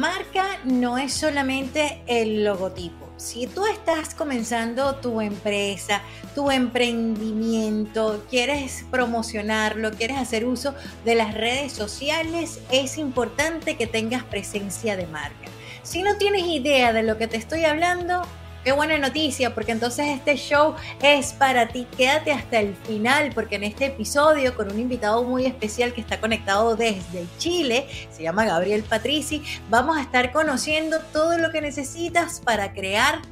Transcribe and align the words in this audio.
marca 0.00 0.58
no 0.64 0.96
es 0.96 1.12
solamente 1.12 2.00
el 2.06 2.42
logotipo. 2.42 3.10
Si 3.18 3.46
tú 3.46 3.66
estás 3.66 4.14
comenzando 4.14 4.96
tu 4.96 5.20
empresa, 5.20 6.00
tu 6.34 6.50
emprendimiento, 6.50 8.24
quieres 8.30 8.86
promocionarlo, 8.90 9.90
quieres 9.90 10.16
hacer 10.16 10.46
uso 10.46 10.74
de 11.04 11.16
las 11.16 11.34
redes 11.34 11.74
sociales, 11.74 12.60
es 12.72 12.96
importante 12.96 13.76
que 13.76 13.86
tengas 13.86 14.24
presencia 14.24 14.96
de 14.96 15.06
marca. 15.06 15.50
Si 15.82 16.02
no 16.02 16.16
tienes 16.16 16.46
idea 16.46 16.94
de 16.94 17.02
lo 17.02 17.18
que 17.18 17.26
te 17.26 17.36
estoy 17.36 17.64
hablando, 17.66 18.22
Qué 18.62 18.72
buena 18.72 18.98
noticia, 18.98 19.54
porque 19.54 19.72
entonces 19.72 20.06
este 20.08 20.36
show 20.36 20.74
es 21.00 21.32
para 21.32 21.68
ti. 21.68 21.86
Quédate 21.96 22.30
hasta 22.30 22.60
el 22.60 22.76
final, 22.76 23.32
porque 23.34 23.56
en 23.56 23.64
este 23.64 23.86
episodio, 23.86 24.54
con 24.54 24.70
un 24.70 24.78
invitado 24.78 25.24
muy 25.24 25.46
especial 25.46 25.94
que 25.94 26.02
está 26.02 26.20
conectado 26.20 26.76
desde 26.76 27.24
Chile, 27.38 27.86
se 28.10 28.22
llama 28.22 28.44
Gabriel 28.44 28.82
Patrici, 28.82 29.42
vamos 29.70 29.96
a 29.96 30.02
estar 30.02 30.30
conociendo 30.30 31.00
todo 31.10 31.38
lo 31.38 31.50
que 31.50 31.62
necesitas 31.62 32.40
para 32.40 32.74
crear 32.74 33.22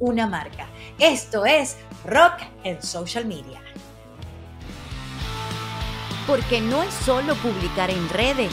una 0.00 0.26
marca. 0.26 0.66
Esto 0.98 1.46
es 1.46 1.76
Rock 2.04 2.40
en 2.64 2.82
Social 2.82 3.26
Media. 3.26 3.62
Porque 6.26 6.60
no 6.60 6.82
es 6.82 6.92
solo 6.92 7.36
publicar 7.36 7.90
en 7.90 8.08
redes, 8.08 8.52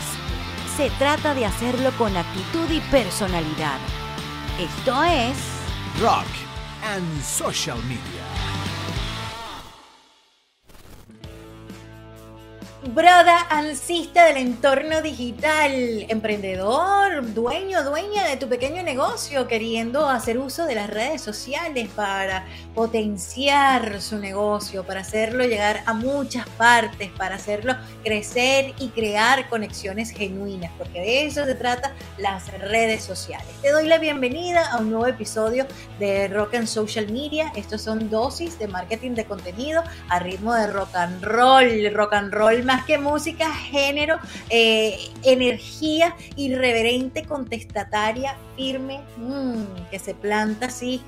se 0.78 0.92
trata 0.92 1.34
de 1.34 1.46
hacerlo 1.46 1.92
con 1.98 2.16
actitud 2.16 2.70
y 2.70 2.80
personalidad. 2.92 3.80
Esto 4.60 5.04
es 5.04 5.61
rock 6.02 6.26
and 6.84 7.06
social 7.22 7.78
media. 7.84 8.51
Broda 12.94 13.48
ansista 13.50 14.26
del 14.26 14.36
entorno 14.36 15.02
digital, 15.02 15.72
emprendedor, 16.10 17.34
dueño, 17.34 17.86
dueña 17.86 18.28
de 18.28 18.36
tu 18.36 18.50
pequeño 18.50 18.84
negocio, 18.84 19.48
queriendo 19.48 20.10
hacer 20.10 20.38
uso 20.38 20.66
de 20.66 20.76
las 20.76 20.90
redes 20.90 21.22
sociales 21.22 21.88
para 21.96 22.46
potenciar 22.76 24.02
su 24.02 24.18
negocio, 24.18 24.84
para 24.84 25.02
hacerlo 25.02 25.46
llegar 25.46 25.84
a 25.86 25.94
muchas 25.94 26.50
partes, 26.50 27.10
para 27.12 27.36
hacerlo 27.36 27.78
crecer 28.04 28.74
y 28.78 28.90
crear 28.90 29.48
conexiones 29.48 30.12
genuinas, 30.12 30.70
porque 30.78 31.00
de 31.00 31.26
eso 31.28 31.46
se 31.46 31.56
trata 31.56 31.94
las 32.18 32.52
redes 32.60 33.06
sociales. 33.06 33.48
Te 33.62 33.72
doy 33.72 33.88
la 33.88 34.00
bienvenida 34.00 34.70
a 34.70 34.80
un 34.80 34.90
nuevo 34.90 35.08
episodio 35.08 35.66
de 35.98 36.28
Rock 36.28 36.56
and 36.56 36.68
Social 36.68 37.10
Media. 37.10 37.54
Estos 37.56 37.84
son 37.84 38.10
dosis 38.10 38.60
de 38.60 38.68
marketing 38.68 39.12
de 39.12 39.24
contenido 39.24 39.82
a 40.10 40.20
ritmo 40.20 40.54
de 40.54 40.68
rock 40.68 40.94
and 40.94 41.24
roll, 41.24 41.94
rock 41.94 42.12
and 42.16 42.34
roll 42.34 42.62
más 42.66 42.81
que 42.86 42.98
música, 42.98 43.54
género, 43.54 44.20
eh, 44.50 44.98
energía 45.24 46.16
irreverente, 46.36 47.24
contestataria, 47.24 48.36
firme, 48.56 49.02
mm, 49.18 49.90
que 49.90 50.00
se 50.00 50.14
planta 50.14 50.68
así 50.68 51.02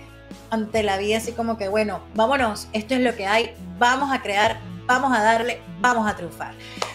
ante 0.50 0.84
la 0.84 0.98
vida, 0.98 1.18
así 1.18 1.32
como 1.32 1.58
que, 1.58 1.68
bueno, 1.68 2.02
vámonos, 2.16 2.68
esto 2.74 2.96
es 2.96 3.02
lo 3.02 3.16
que 3.16 3.26
hay, 3.26 3.52
vamos 3.78 4.12
a 4.12 4.22
crear, 4.22 4.60
vamos 4.86 5.16
a 5.18 5.22
darle, 5.22 5.60
vamos 5.84 6.08
a 6.08 6.16
triunfar. 6.16 6.54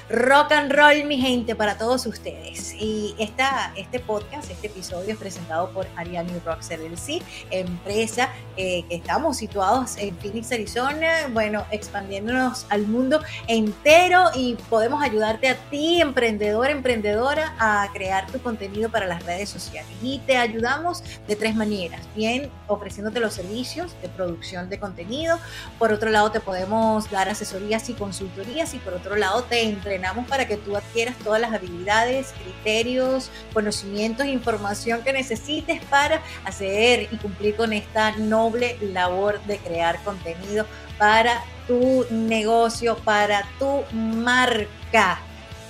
Rock 0.09 0.53
and 0.53 0.73
roll, 0.73 1.05
mi 1.05 1.19
gente, 1.19 1.55
para 1.55 1.77
todos 1.77 2.07
ustedes. 2.07 2.75
Y 2.81 3.15
esta, 3.19 3.73
este 3.77 4.01
podcast, 4.01 4.51
este 4.51 4.69
episodio 4.69 5.13
es 5.13 5.19
presentado 5.19 5.71
por 5.73 5.87
Ariane 5.97 6.33
Rocks 6.47 6.71
LLC, 6.71 7.23
empresa 7.51 8.31
eh, 8.57 8.85
que 8.89 8.95
estamos 8.95 9.37
situados 9.37 9.99
en 9.99 10.17
Phoenix, 10.17 10.51
Arizona, 10.51 11.29
bueno, 11.35 11.67
expandiéndonos 11.71 12.65
al 12.71 12.87
mundo 12.87 13.21
entero 13.47 14.31
y 14.35 14.55
podemos 14.71 15.03
ayudarte 15.03 15.49
a 15.51 15.57
ti, 15.69 16.01
emprendedor, 16.01 16.71
emprendedora, 16.71 17.55
a 17.59 17.91
crear 17.93 18.27
tu 18.33 18.41
contenido 18.41 18.89
para 18.89 19.07
las 19.07 19.23
redes 19.27 19.51
sociales. 19.51 19.91
Y 20.03 20.21
te 20.21 20.39
ayudamos 20.39 21.03
de 21.27 21.37
tres 21.37 21.55
maneras. 21.55 22.01
Bien, 22.17 22.51
ofreciéndote 22.67 23.21
los 23.21 23.35
servicios 23.35 23.95
de 24.01 24.09
producción 24.09 24.71
de 24.71 24.81
contenido. 24.81 25.39
Por 25.79 25.93
otro 25.93 26.09
lado, 26.09 26.31
te 26.31 26.41
podemos 26.41 27.11
dar 27.11 27.29
asesorías 27.29 27.91
y 27.91 27.93
consultorías. 27.93 28.78
Por 28.79 28.95
otro 28.95 29.17
lado, 29.17 29.45
te 29.45 29.63
entrenamos 29.63 30.27
para 30.27 30.47
que 30.47 30.57
tú 30.57 30.77
adquieras 30.77 31.17
todas 31.19 31.41
las 31.41 31.53
habilidades, 31.53 32.33
criterios, 32.43 33.31
conocimientos 33.53 34.27
e 34.27 34.31
información 34.31 35.03
que 35.03 35.13
necesites 35.13 35.83
para 35.87 36.23
hacer 36.45 37.09
y 37.11 37.17
cumplir 37.17 37.57
con 37.57 37.73
esta 37.73 38.13
noble 38.17 38.77
labor 38.81 39.41
de 39.45 39.59
crear 39.59 40.03
contenido 40.05 40.67
para 40.99 41.43
tu 41.67 42.07
negocio, 42.11 42.97
para 42.99 43.47
tu 43.59 43.85
marca 43.93 45.21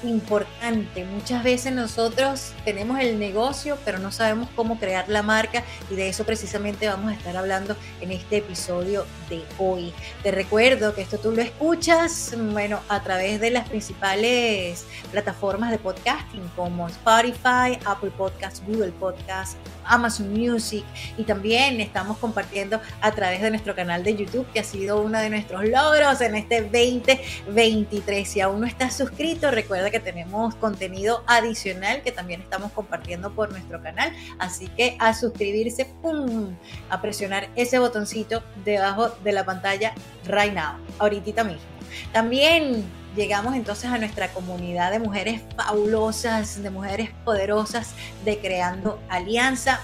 importante. 0.03 1.05
Muchas 1.05 1.43
veces 1.43 1.73
nosotros 1.73 2.53
tenemos 2.65 3.01
el 3.01 3.19
negocio, 3.19 3.79
pero 3.85 3.99
no 3.99 4.13
sabemos 4.13 4.49
cómo 4.55 4.79
crear 4.79 5.09
la 5.09 5.23
marca 5.23 5.65
y 5.91 5.97
de 5.97 6.09
eso 6.09 6.25
precisamente 6.25 6.89
vamos 6.89 7.13
a 7.13 7.15
estar 7.15 7.37
hablando 7.37 7.77
en 8.01 8.13
este 8.13 8.39
episodio 8.39 9.07
de 9.29 9.43
hoy. 9.59 9.93
Te 10.23 10.31
recuerdo 10.31 10.95
que 10.95 11.03
esto 11.03 11.19
tú 11.19 11.33
lo 11.33 11.43
escuchas, 11.43 12.35
bueno, 12.53 12.81
a 12.89 13.03
través 13.03 13.41
de 13.41 13.51
las 13.51 13.69
principales 13.69 14.85
plataformas 15.11 15.71
de 15.71 15.79
podcasting 15.79 16.49
como 16.57 16.89
Spotify, 16.89 17.79
Apple 17.85 18.11
Podcasts, 18.17 18.63
Google 18.67 18.93
Podcasts, 18.93 19.57
Amazon 19.89 20.33
Music 20.33 20.85
y 21.17 21.25
también 21.25 21.81
estamos 21.81 22.19
compartiendo 22.19 22.81
a 23.01 23.13
través 23.13 23.43
de 23.43 23.51
nuestro 23.51 23.75
canal 23.75 24.05
de 24.05 24.17
YouTube 24.17 24.47
que 24.53 24.61
ha 24.61 24.65
sido 24.65 25.01
uno 25.01 25.19
de 25.19 25.31
nuestros 25.31 25.65
logros 25.65 26.21
en 26.21 26.37
este 26.37 26.63
2023. 26.63 28.29
Si 28.29 28.41
aún 28.41 28.61
no 28.61 28.67
estás 28.67 28.97
suscrito, 28.97 29.51
recuerda 29.51 29.91
que 29.91 30.01
tenemos 30.01 30.55
contenido 30.57 31.23
adicional 31.27 32.03
que 32.03 32.13
también 32.13 32.41
estamos 32.41 32.73
compartiendo 32.73 33.33
por 33.33 33.51
nuestro 33.51 33.83
canal. 33.83 34.13
Así 34.39 34.69
que 34.69 34.97
a 34.99 35.15
suscribirse, 35.15 35.87
¡pum! 36.03 36.55
a 36.91 37.01
presionar 37.01 37.49
ese 37.57 37.79
botoncito 37.79 38.43
debajo 38.65 39.11
de 39.25 39.33
la 39.33 39.45
pantalla 39.45 39.95
right 40.27 40.53
now, 40.53 40.77
ahorita 40.99 41.45
mismo. 41.45 41.78
También 42.13 42.85
llegamos 43.17 43.55
entonces 43.55 43.91
a 43.91 43.99
nuestra 43.99 44.29
comunidad 44.29 44.93
de 44.93 44.99
mujeres 45.01 45.43
fabulosas, 45.57 46.63
de 46.63 46.71
mujeres 46.71 47.11
poderosas, 47.25 47.95
de 48.25 48.39
Creando 48.39 49.01
Alianza. 49.09 49.81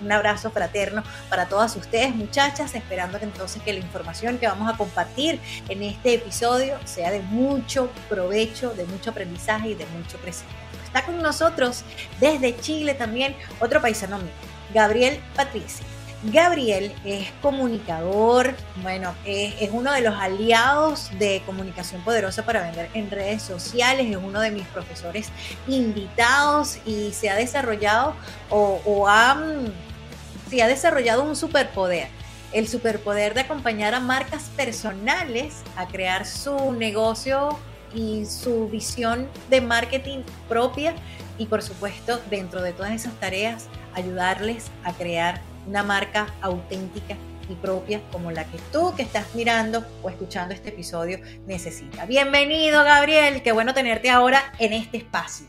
un 0.00 0.12
abrazo 0.12 0.50
fraterno 0.50 1.02
para 1.28 1.46
todas 1.48 1.76
ustedes, 1.76 2.14
muchachas, 2.14 2.74
esperando 2.74 3.18
que 3.18 3.24
entonces 3.24 3.62
que 3.62 3.72
la 3.72 3.80
información 3.80 4.38
que 4.38 4.46
vamos 4.46 4.72
a 4.72 4.76
compartir 4.76 5.38
en 5.68 5.82
este 5.82 6.14
episodio 6.14 6.76
sea 6.84 7.10
de 7.10 7.20
mucho 7.20 7.90
provecho, 8.08 8.72
de 8.74 8.84
mucho 8.86 9.10
aprendizaje 9.10 9.70
y 9.70 9.74
de 9.74 9.86
mucho 9.86 10.18
crecimiento. 10.18 10.62
Está 10.84 11.04
con 11.04 11.22
nosotros 11.22 11.84
desde 12.20 12.58
Chile 12.58 12.94
también 12.94 13.34
otro 13.60 13.80
paisano 13.80 14.18
mío, 14.18 14.32
Gabriel 14.74 15.20
Patricia. 15.34 15.86
Gabriel 16.24 16.92
es 17.04 17.32
comunicador, 17.42 18.54
bueno, 18.76 19.12
es, 19.24 19.54
uno 19.72 19.90
de 19.90 20.02
los 20.02 20.14
aliados 20.14 21.10
de 21.18 21.42
comunicación 21.44 22.00
poderosa 22.04 22.44
para 22.44 22.62
vender 22.62 22.88
en 22.94 23.10
redes 23.10 23.42
sociales, 23.42 24.06
es 24.08 24.16
uno 24.16 24.40
de 24.40 24.52
mis 24.52 24.66
profesores 24.68 25.30
invitados 25.66 26.78
y 26.86 27.12
se 27.12 27.28
ha 27.28 27.34
desarrollado 27.34 28.14
o, 28.50 29.08
ha, 29.08 29.32
ha 29.32 30.66
desarrollado 30.68 31.24
un 31.24 31.34
superpoder 31.34 32.08
el 32.52 32.68
superpoder 32.68 33.32
de 33.32 33.40
acompañar 33.40 33.94
a 33.94 34.00
marcas 34.00 34.50
personales 34.54 35.54
a 35.74 35.88
crear 35.88 36.26
su 36.26 36.72
negocio 36.72 37.58
y 37.94 38.26
su 38.26 38.68
visión 38.68 39.26
de 39.48 39.62
marketing 39.62 40.18
propia 40.50 40.94
y 41.38 41.46
por 41.46 41.62
supuesto 41.62 42.20
dentro 42.30 42.60
de 42.60 42.74
todas 42.74 42.92
esas 42.92 43.14
tareas 43.14 43.68
ayudarles 43.94 44.66
a 44.84 44.92
crear 44.92 45.40
una 45.66 45.82
marca 45.82 46.26
auténtica 46.40 47.16
y 47.48 47.54
propia 47.54 48.00
como 48.10 48.30
la 48.30 48.44
que 48.44 48.58
tú 48.70 48.94
que 48.96 49.02
estás 49.02 49.34
mirando 49.34 49.84
o 50.02 50.08
escuchando 50.08 50.54
este 50.54 50.70
episodio 50.70 51.18
necesita. 51.46 52.06
Bienvenido 52.06 52.84
Gabriel, 52.84 53.42
qué 53.42 53.52
bueno 53.52 53.74
tenerte 53.74 54.10
ahora 54.10 54.52
en 54.58 54.72
este 54.72 54.98
espacio. 54.98 55.46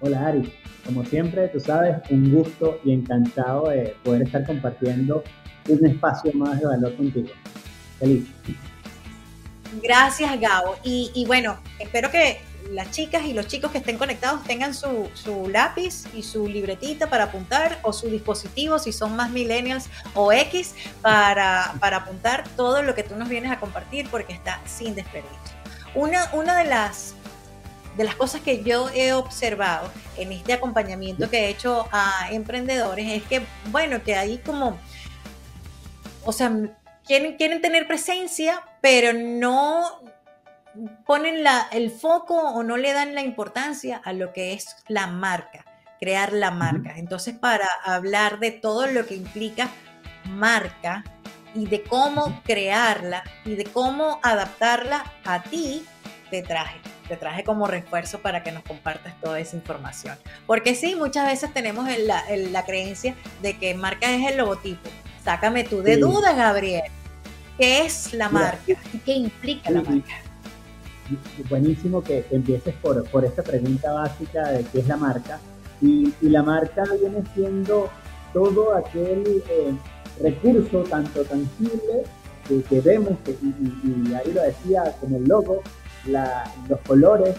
Hola 0.00 0.26
Ari, 0.26 0.52
como 0.84 1.04
siempre 1.04 1.48
tú 1.48 1.60
sabes, 1.60 1.96
un 2.10 2.32
gusto 2.34 2.80
y 2.84 2.92
encantado 2.92 3.70
de 3.70 3.96
poder 4.04 4.22
estar 4.22 4.44
compartiendo 4.44 5.24
un 5.68 5.86
espacio 5.86 6.32
más 6.34 6.60
de 6.60 6.66
valor 6.66 6.96
contigo. 6.96 7.28
Feliz. 7.98 8.26
Gracias 9.82 10.38
Gabo. 10.40 10.76
Y, 10.84 11.10
y 11.14 11.24
bueno, 11.26 11.58
espero 11.78 12.10
que 12.10 12.38
las 12.70 12.90
chicas 12.90 13.24
y 13.24 13.32
los 13.32 13.46
chicos 13.46 13.70
que 13.70 13.78
estén 13.78 13.98
conectados 13.98 14.42
tengan 14.44 14.74
su, 14.74 15.10
lápiz 15.48 16.04
y 16.14 16.22
su 16.22 16.48
libretita 16.48 17.08
para 17.08 17.24
apuntar 17.24 17.78
o 17.82 17.92
su 17.92 18.08
dispositivo 18.08 18.78
si 18.78 18.92
son 18.92 19.16
más 19.16 19.30
millennials 19.30 19.88
o 20.14 20.32
X 20.32 20.74
para, 21.00 21.72
apuntar 21.80 22.44
todo 22.56 22.82
lo 22.82 22.94
que 22.94 23.02
tú 23.02 23.16
nos 23.16 23.28
vienes 23.28 23.52
a 23.52 23.60
compartir 23.60 24.08
porque 24.10 24.32
está 24.32 24.60
sin 24.66 24.94
desperdicio. 24.94 25.38
Una, 25.94 26.28
una 26.32 26.58
de 26.58 26.64
las 26.64 27.14
de 27.96 28.02
las 28.02 28.16
cosas 28.16 28.40
que 28.40 28.64
yo 28.64 28.90
he 28.90 29.12
observado 29.12 29.88
en 30.16 30.32
este 30.32 30.52
acompañamiento 30.52 31.30
que 31.30 31.44
he 31.44 31.48
hecho 31.48 31.86
a 31.92 32.28
emprendedores 32.32 33.06
es 33.08 33.22
que, 33.22 33.46
bueno, 33.66 34.02
que 34.02 34.16
hay 34.16 34.38
como, 34.38 34.76
o 36.24 36.32
sea, 36.32 36.52
quieren, 37.06 37.36
quieren 37.36 37.60
tener 37.60 37.86
presencia, 37.86 38.62
pero 38.80 39.12
no, 39.12 40.00
ponen 41.06 41.42
la, 41.42 41.68
el 41.72 41.90
foco 41.90 42.36
o 42.36 42.62
no 42.62 42.76
le 42.76 42.92
dan 42.92 43.14
la 43.14 43.22
importancia 43.22 44.00
a 44.04 44.12
lo 44.12 44.32
que 44.32 44.52
es 44.52 44.76
la 44.88 45.06
marca 45.06 45.64
crear 46.04 46.34
la 46.34 46.50
marca. 46.50 46.92
Entonces, 46.98 47.34
para 47.34 47.66
hablar 47.82 48.38
de 48.38 48.50
todo 48.50 48.86
lo 48.86 49.06
que 49.06 49.14
implica 49.14 49.70
marca 50.28 51.02
y 51.54 51.66
de 51.66 51.82
cómo 51.82 52.42
crearla 52.44 53.24
y 53.46 53.54
de 53.54 53.64
cómo 53.64 54.20
adaptarla 54.22 55.04
a 55.24 55.42
ti, 55.42 55.86
te 56.30 56.42
traje. 56.42 56.78
Te 57.08 57.16
traje 57.16 57.42
como 57.42 57.66
refuerzo 57.66 58.20
para 58.20 58.42
que 58.42 58.52
nos 58.52 58.64
compartas 58.64 59.18
toda 59.20 59.40
esa 59.40 59.56
información. 59.56 60.18
Porque 60.46 60.74
sí, 60.74 60.94
muchas 60.94 61.26
veces 61.26 61.52
tenemos 61.54 61.88
la, 61.98 62.64
creencia 62.66 63.14
de 63.40 63.58
que 63.58 63.74
marca 63.74 64.10
es 64.10 64.30
el 64.30 64.38
logotipo. 64.38 64.90
Sácame 65.22 65.64
tú 65.64 65.82
de 65.82 65.96
dudas, 65.96 66.36
Gabriel. 66.36 66.90
¿Qué 67.58 67.86
es 67.86 68.12
la 68.12 68.28
marca 68.28 68.72
y 68.92 68.98
qué 68.98 69.12
implica 69.12 69.70
la 69.70 69.80
marca? 69.80 70.23
Buenísimo 71.48 72.02
que 72.02 72.24
empieces 72.30 72.74
por, 72.76 73.04
por 73.10 73.24
esta 73.24 73.42
pregunta 73.42 73.92
básica 73.92 74.50
de 74.50 74.64
qué 74.64 74.80
es 74.80 74.88
la 74.88 74.96
marca. 74.96 75.38
Y, 75.80 76.12
la 76.22 76.42
marca 76.42 76.84
viene 76.98 77.22
siendo 77.34 77.90
todo 78.32 78.74
aquel 78.74 79.42
eh, 79.48 79.74
recurso, 80.20 80.82
tanto 80.84 81.24
tangible, 81.24 82.04
que, 82.68 82.80
vemos, 82.80 83.18
y, 83.26 84.14
ahí 84.14 84.32
lo 84.32 84.42
decía, 84.42 84.94
como 85.00 85.16
el 85.16 85.24
logo, 85.24 85.62
los 86.68 86.80
colores, 86.86 87.36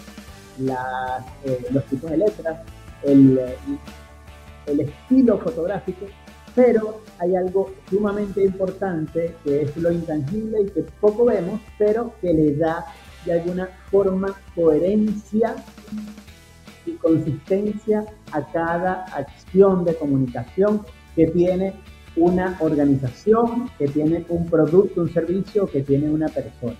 eh, 1.44 1.66
los 1.70 1.84
tipos 1.86 2.10
de 2.10 2.16
letras, 2.18 2.60
el, 3.02 3.40
el 4.66 4.80
estilo 4.80 5.38
fotográfico, 5.38 6.06
pero 6.54 7.02
hay 7.18 7.36
algo 7.36 7.70
sumamente 7.88 8.42
importante 8.42 9.36
que 9.44 9.62
es 9.62 9.76
lo 9.76 9.92
intangible 9.92 10.62
y 10.62 10.70
que 10.70 10.82
poco 11.00 11.26
vemos, 11.26 11.60
pero 11.78 12.12
que 12.20 12.32
le 12.32 12.56
da 12.56 12.84
de 13.26 13.32
alguna 13.32 13.68
forma 13.90 14.28
coherencia 14.54 15.56
y 16.86 16.92
consistencia 16.92 18.04
a 18.32 18.42
cada 18.52 19.04
acción 19.06 19.84
de 19.84 19.94
comunicación 19.96 20.82
que 21.14 21.26
tiene 21.26 21.74
una 22.16 22.56
organización, 22.60 23.68
que 23.78 23.88
tiene 23.88 24.24
un 24.28 24.46
producto, 24.46 25.02
un 25.02 25.12
servicio, 25.12 25.66
que 25.66 25.82
tiene 25.82 26.08
una 26.08 26.28
persona. 26.28 26.76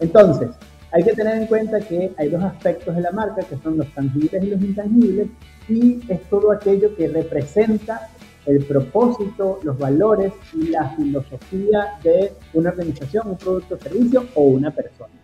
Entonces, 0.00 0.50
hay 0.92 1.04
que 1.04 1.12
tener 1.12 1.36
en 1.36 1.46
cuenta 1.46 1.80
que 1.80 2.12
hay 2.16 2.28
dos 2.28 2.42
aspectos 2.42 2.96
de 2.96 3.02
la 3.02 3.12
marca, 3.12 3.42
que 3.42 3.56
son 3.58 3.76
los 3.76 3.86
tangibles 3.94 4.42
y 4.42 4.46
los 4.46 4.60
intangibles, 4.60 5.28
y 5.68 6.00
es 6.08 6.22
todo 6.28 6.50
aquello 6.50 6.96
que 6.96 7.06
representa 7.08 8.08
el 8.46 8.64
propósito, 8.64 9.60
los 9.62 9.78
valores 9.78 10.32
y 10.52 10.68
la 10.68 10.88
filosofía 10.96 11.98
de 12.02 12.32
una 12.54 12.70
organización, 12.70 13.28
un 13.28 13.36
producto, 13.36 13.78
servicio 13.78 14.26
o 14.34 14.42
una 14.42 14.72
persona. 14.72 15.19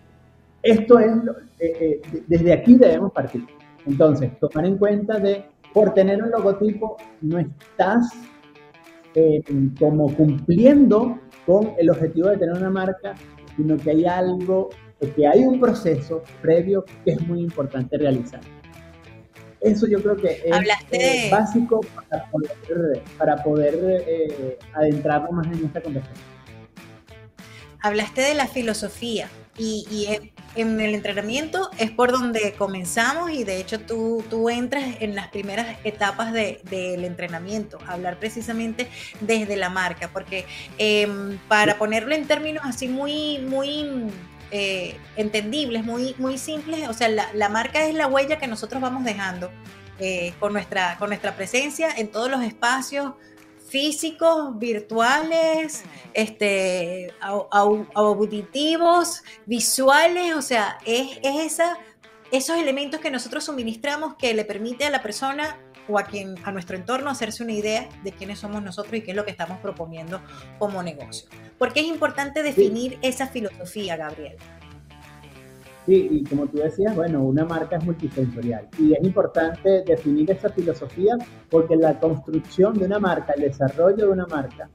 Esto 0.62 0.98
es, 0.98 1.12
eh, 1.60 2.00
eh, 2.12 2.22
desde 2.26 2.52
aquí 2.52 2.76
debemos 2.76 3.12
partir. 3.12 3.46
Entonces, 3.86 4.30
tomar 4.40 4.66
en 4.66 4.78
cuenta 4.78 5.18
de, 5.18 5.44
por 5.72 5.94
tener 5.94 6.22
un 6.22 6.30
logotipo, 6.30 6.96
no 7.20 7.38
estás 7.38 8.10
eh, 9.14 9.42
como 9.78 10.14
cumpliendo 10.14 11.18
con 11.46 11.72
el 11.78 11.88
objetivo 11.90 12.28
de 12.28 12.36
tener 12.36 12.54
una 12.54 12.70
marca, 12.70 13.14
sino 13.56 13.76
que 13.76 13.90
hay 13.90 14.04
algo, 14.04 14.70
que 15.14 15.26
hay 15.26 15.40
un 15.44 15.60
proceso 15.60 16.22
previo 16.42 16.84
que 17.04 17.12
es 17.12 17.26
muy 17.26 17.40
importante 17.40 17.96
realizar. 17.96 18.40
Eso 19.60 19.86
yo 19.86 20.02
creo 20.02 20.16
que 20.16 20.42
es 20.44 21.30
básico 21.30 21.80
para 23.18 23.42
poder, 23.42 24.04
eh, 24.06 24.58
adentrarnos 24.74 25.32
más 25.32 25.46
en 25.46 25.64
esta 25.64 25.80
conversación. 25.80 26.36
Hablaste 27.80 28.20
de 28.20 28.34
la 28.34 28.46
filosofía 28.46 29.28
y, 29.56 30.06
en 30.56 30.80
el 30.80 30.94
entrenamiento 30.94 31.70
es 31.78 31.90
por 31.90 32.12
donde 32.12 32.54
comenzamos 32.54 33.30
y 33.30 33.44
de 33.44 33.58
hecho 33.58 33.80
tú, 33.80 34.24
tú 34.28 34.48
entras 34.48 34.84
en 35.00 35.14
las 35.14 35.28
primeras 35.28 35.76
etapas 35.84 36.32
del 36.32 37.04
entrenamiento, 37.04 37.78
hablar 37.86 38.18
precisamente 38.18 38.88
desde 39.20 39.56
la 39.56 39.70
marca, 39.70 40.08
porque 40.12 40.46
em, 40.78 41.38
para 41.48 41.78
ponerlo 41.78 42.14
en 42.14 42.26
términos 42.26 42.64
así 42.66 42.88
muy, 42.88 43.38
muy 43.38 44.10
eh, 44.50 44.96
entendibles, 45.16 45.84
muy, 45.84 46.14
muy 46.18 46.38
simples. 46.38 46.88
O 46.88 46.94
sea, 46.94 47.08
la, 47.08 47.48
marca 47.48 47.84
es 47.86 47.94
la 47.94 48.06
huella 48.06 48.38
que 48.38 48.46
nosotros 48.46 48.80
vamos 48.80 49.04
dejando 49.04 49.50
eh, 49.98 50.34
con, 50.38 50.52
nuestra, 50.52 50.96
con 50.98 51.08
nuestra 51.08 51.34
presencia 51.34 51.88
en 51.96 52.08
todos 52.08 52.30
los 52.30 52.42
espacios 52.42 53.12
físicos, 53.68 54.58
virtuales, 54.58 55.82
este, 56.14 57.12
auditivos, 57.94 59.22
visuales, 59.44 60.34
o 60.34 60.42
sea, 60.42 60.78
es, 60.86 61.18
es 61.22 61.52
esa, 61.52 61.78
esos 62.30 62.56
elementos 62.58 63.00
que 63.00 63.10
nosotros 63.10 63.44
suministramos 63.44 64.14
que 64.14 64.34
le 64.34 64.44
permite 64.44 64.84
a 64.84 64.90
la 64.90 65.02
persona 65.02 65.58
o 65.88 65.98
a 65.98 66.04
quien 66.04 66.34
a 66.44 66.52
nuestro 66.52 66.76
entorno 66.76 67.10
hacerse 67.10 67.42
una 67.42 67.52
idea 67.52 67.88
de 68.02 68.12
quiénes 68.12 68.40
somos 68.40 68.62
nosotros 68.62 68.94
y 68.94 69.02
qué 69.02 69.12
es 69.12 69.16
lo 69.16 69.24
que 69.24 69.30
estamos 69.30 69.58
proponiendo 69.58 70.20
como 70.58 70.82
negocio. 70.82 71.28
Porque 71.58 71.80
es 71.80 71.86
importante 71.86 72.42
definir 72.42 72.98
esa 73.02 73.28
filosofía, 73.28 73.96
Gabriel. 73.96 74.36
Sí, 75.86 76.08
y 76.10 76.24
como 76.24 76.48
tú 76.48 76.58
decías, 76.58 76.96
bueno, 76.96 77.22
una 77.22 77.44
marca 77.44 77.76
es 77.76 77.84
multisensorial 77.84 78.66
y 78.76 78.92
es 78.92 79.04
importante 79.04 79.84
definir 79.86 80.28
esa 80.32 80.48
filosofía 80.48 81.16
porque 81.48 81.76
la 81.76 81.98
construcción 82.00 82.76
de 82.76 82.86
una 82.86 82.98
marca, 82.98 83.34
el 83.34 83.42
desarrollo 83.42 84.06
de 84.06 84.08
una 84.08 84.26
marca, 84.26 84.68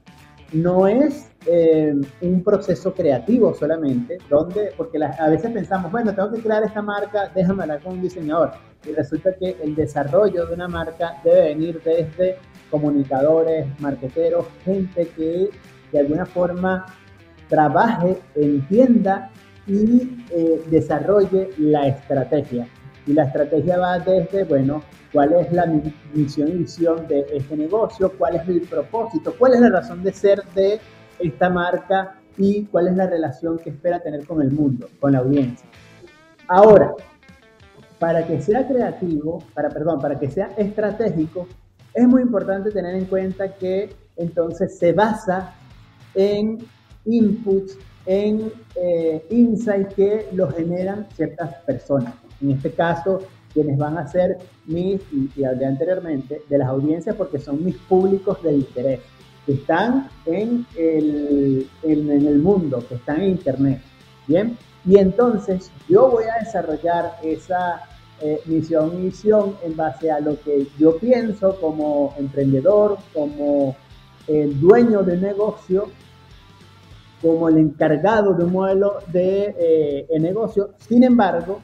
no 0.52 0.86
es 0.86 1.30
eh, 1.46 1.94
un 2.22 2.42
proceso 2.42 2.94
creativo 2.94 3.52
solamente, 3.54 4.18
donde, 4.30 4.72
porque 4.76 4.98
a 5.02 5.28
veces 5.28 5.50
pensamos, 5.50 5.92
bueno, 5.92 6.14
tengo 6.14 6.32
que 6.32 6.40
crear 6.40 6.62
esta 6.62 6.80
marca, 6.80 7.30
déjame 7.34 7.62
hablar 7.62 7.82
con 7.82 7.94
un 7.94 8.02
diseñador. 8.02 8.52
Y 8.86 8.92
resulta 8.92 9.34
que 9.38 9.56
el 9.62 9.74
desarrollo 9.74 10.46
de 10.46 10.54
una 10.54 10.68
marca 10.68 11.20
debe 11.24 11.48
venir 11.48 11.80
desde 11.84 12.36
comunicadores, 12.70 13.66
marqueteros, 13.80 14.46
gente 14.64 15.08
que 15.16 15.50
de 15.92 15.98
alguna 15.98 16.26
forma 16.26 16.86
trabaje, 17.48 18.18
entienda 18.34 19.30
y 19.66 20.24
eh, 20.30 20.62
desarrolle 20.70 21.50
la 21.58 21.88
estrategia. 21.88 22.66
Y 23.06 23.12
la 23.12 23.24
estrategia 23.24 23.78
va 23.78 23.98
desde, 23.98 24.44
bueno, 24.44 24.82
cuál 25.12 25.32
es 25.34 25.52
la 25.52 25.66
misión 26.14 26.48
y 26.48 26.52
visión 26.52 27.06
de 27.08 27.26
este 27.32 27.56
negocio, 27.56 28.12
cuál 28.16 28.36
es 28.36 28.48
el 28.48 28.62
propósito, 28.62 29.34
cuál 29.38 29.54
es 29.54 29.60
la 29.60 29.70
razón 29.70 30.02
de 30.02 30.12
ser 30.12 30.42
de 30.54 30.80
esta 31.18 31.50
marca 31.50 32.16
y 32.36 32.64
cuál 32.64 32.88
es 32.88 32.96
la 32.96 33.06
relación 33.06 33.58
que 33.58 33.70
espera 33.70 34.00
tener 34.00 34.26
con 34.26 34.40
el 34.40 34.50
mundo, 34.50 34.88
con 35.00 35.12
la 35.12 35.18
audiencia. 35.18 35.68
Ahora, 36.48 36.94
para 37.98 38.26
que 38.26 38.40
sea 38.40 38.66
creativo, 38.66 39.44
para, 39.54 39.68
perdón, 39.68 40.00
para 40.00 40.18
que 40.18 40.30
sea 40.30 40.50
estratégico, 40.56 41.46
es 41.94 42.08
muy 42.08 42.22
importante 42.22 42.70
tener 42.70 42.94
en 42.94 43.04
cuenta 43.04 43.54
que 43.54 43.94
entonces 44.16 44.78
se 44.78 44.92
basa 44.92 45.54
en 46.14 46.58
inputs, 47.04 47.76
en 48.06 48.52
eh, 48.74 49.24
insights 49.30 49.94
que 49.94 50.28
lo 50.32 50.50
generan 50.50 51.06
ciertas 51.14 51.54
personas. 51.64 52.14
En 52.40 52.50
este 52.50 52.72
caso, 52.72 53.20
quienes 53.52 53.78
van 53.78 53.98
a 53.98 54.08
ser 54.08 54.38
mis, 54.66 55.00
y, 55.12 55.44
hablé 55.44 55.66
anteriormente, 55.66 56.42
de 56.48 56.58
las 56.58 56.68
audiencias 56.68 57.14
porque 57.16 57.38
son 57.38 57.64
mis 57.64 57.76
públicos 57.76 58.42
de 58.42 58.54
interés, 58.54 59.00
que 59.46 59.54
están 59.54 60.08
en 60.26 60.66
el, 60.76 61.68
en, 61.82 62.10
el 62.10 62.38
mundo, 62.38 62.84
que 62.88 62.94
están 62.94 63.20
en 63.20 63.30
Internet. 63.30 63.80
Bien, 64.26 64.56
y 64.84 64.98
entonces 64.98 65.70
yo 65.88 66.10
voy 66.10 66.24
a 66.24 66.44
desarrollar 66.44 67.16
esa 67.22 67.82
eh, 68.20 68.40
misión 68.46 68.92
y 68.98 69.06
visión 69.06 69.56
en 69.64 69.76
base 69.76 70.10
a 70.10 70.20
lo 70.20 70.40
que 70.40 70.66
yo 70.78 70.96
pienso 70.96 71.56
como 71.60 72.14
emprendedor, 72.18 72.98
como 73.12 73.76
el 74.28 74.60
dueño 74.60 75.02
de 75.02 75.16
negocio, 75.16 75.88
como 77.22 77.48
el 77.48 77.56
encargado 77.58 78.34
de 78.34 78.44
un 78.44 78.52
modelo 78.52 78.98
de 79.12 79.54
eh, 79.58 80.18
negocio. 80.18 80.74
Sin 80.78 81.04
embargo, 81.04 81.60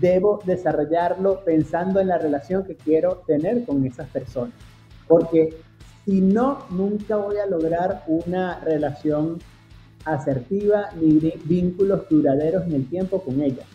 debo 0.00 0.40
desarrollarlo 0.46 1.40
pensando 1.44 2.00
en 2.00 2.08
la 2.08 2.18
relación 2.18 2.64
que 2.64 2.76
quiero 2.76 3.22
tener 3.26 3.64
con 3.64 3.84
esas 3.84 4.08
personas. 4.08 4.54
Porque 5.08 5.56
si 6.04 6.20
no, 6.20 6.60
nunca 6.70 7.16
voy 7.16 7.36
a 7.36 7.46
lograr 7.46 8.04
una 8.06 8.60
relación 8.60 9.38
asertiva 10.04 10.90
ni 11.00 11.18
vínculos 11.44 12.08
duraderos 12.08 12.64
en 12.66 12.74
el 12.74 12.88
tiempo 12.88 13.22
con 13.22 13.40
ellas. 13.42 13.66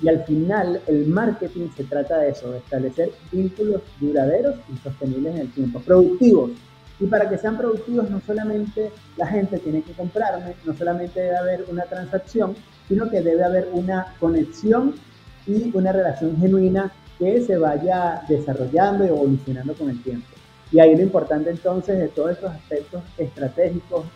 Y 0.00 0.08
al 0.08 0.24
final, 0.24 0.80
el 0.86 1.06
marketing 1.06 1.68
se 1.76 1.84
trata 1.84 2.18
de 2.18 2.30
eso, 2.30 2.52
de 2.52 2.58
establecer 2.58 3.10
vínculos 3.32 3.82
duraderos 4.00 4.54
y 4.72 4.76
sostenibles 4.76 5.34
en 5.34 5.40
el 5.40 5.52
tiempo, 5.52 5.80
productivos. 5.80 6.52
Y 7.00 7.06
para 7.06 7.28
que 7.28 7.38
sean 7.38 7.56
productivos, 7.56 8.10
no 8.10 8.20
solamente 8.20 8.90
la 9.16 9.26
gente 9.26 9.58
tiene 9.58 9.82
que 9.82 9.92
comprarme, 9.92 10.54
no 10.64 10.74
solamente 10.74 11.20
debe 11.20 11.36
haber 11.36 11.64
una 11.68 11.84
transacción, 11.84 12.56
sino 12.88 13.08
que 13.08 13.20
debe 13.22 13.44
haber 13.44 13.68
una 13.72 14.14
conexión 14.18 14.94
y 15.46 15.70
una 15.76 15.92
relación 15.92 16.36
genuina 16.38 16.92
que 17.18 17.40
se 17.42 17.56
vaya 17.56 18.22
desarrollando 18.28 19.04
y 19.04 19.08
evolucionando 19.08 19.74
con 19.74 19.90
el 19.90 20.02
tiempo. 20.02 20.26
Y 20.70 20.80
ahí 20.80 20.94
lo 20.96 21.02
importante 21.02 21.50
entonces 21.50 21.98
de 21.98 22.08
todos 22.08 22.32
estos 22.32 22.50
aspectos 22.50 23.02
estratégicos, 23.16 24.06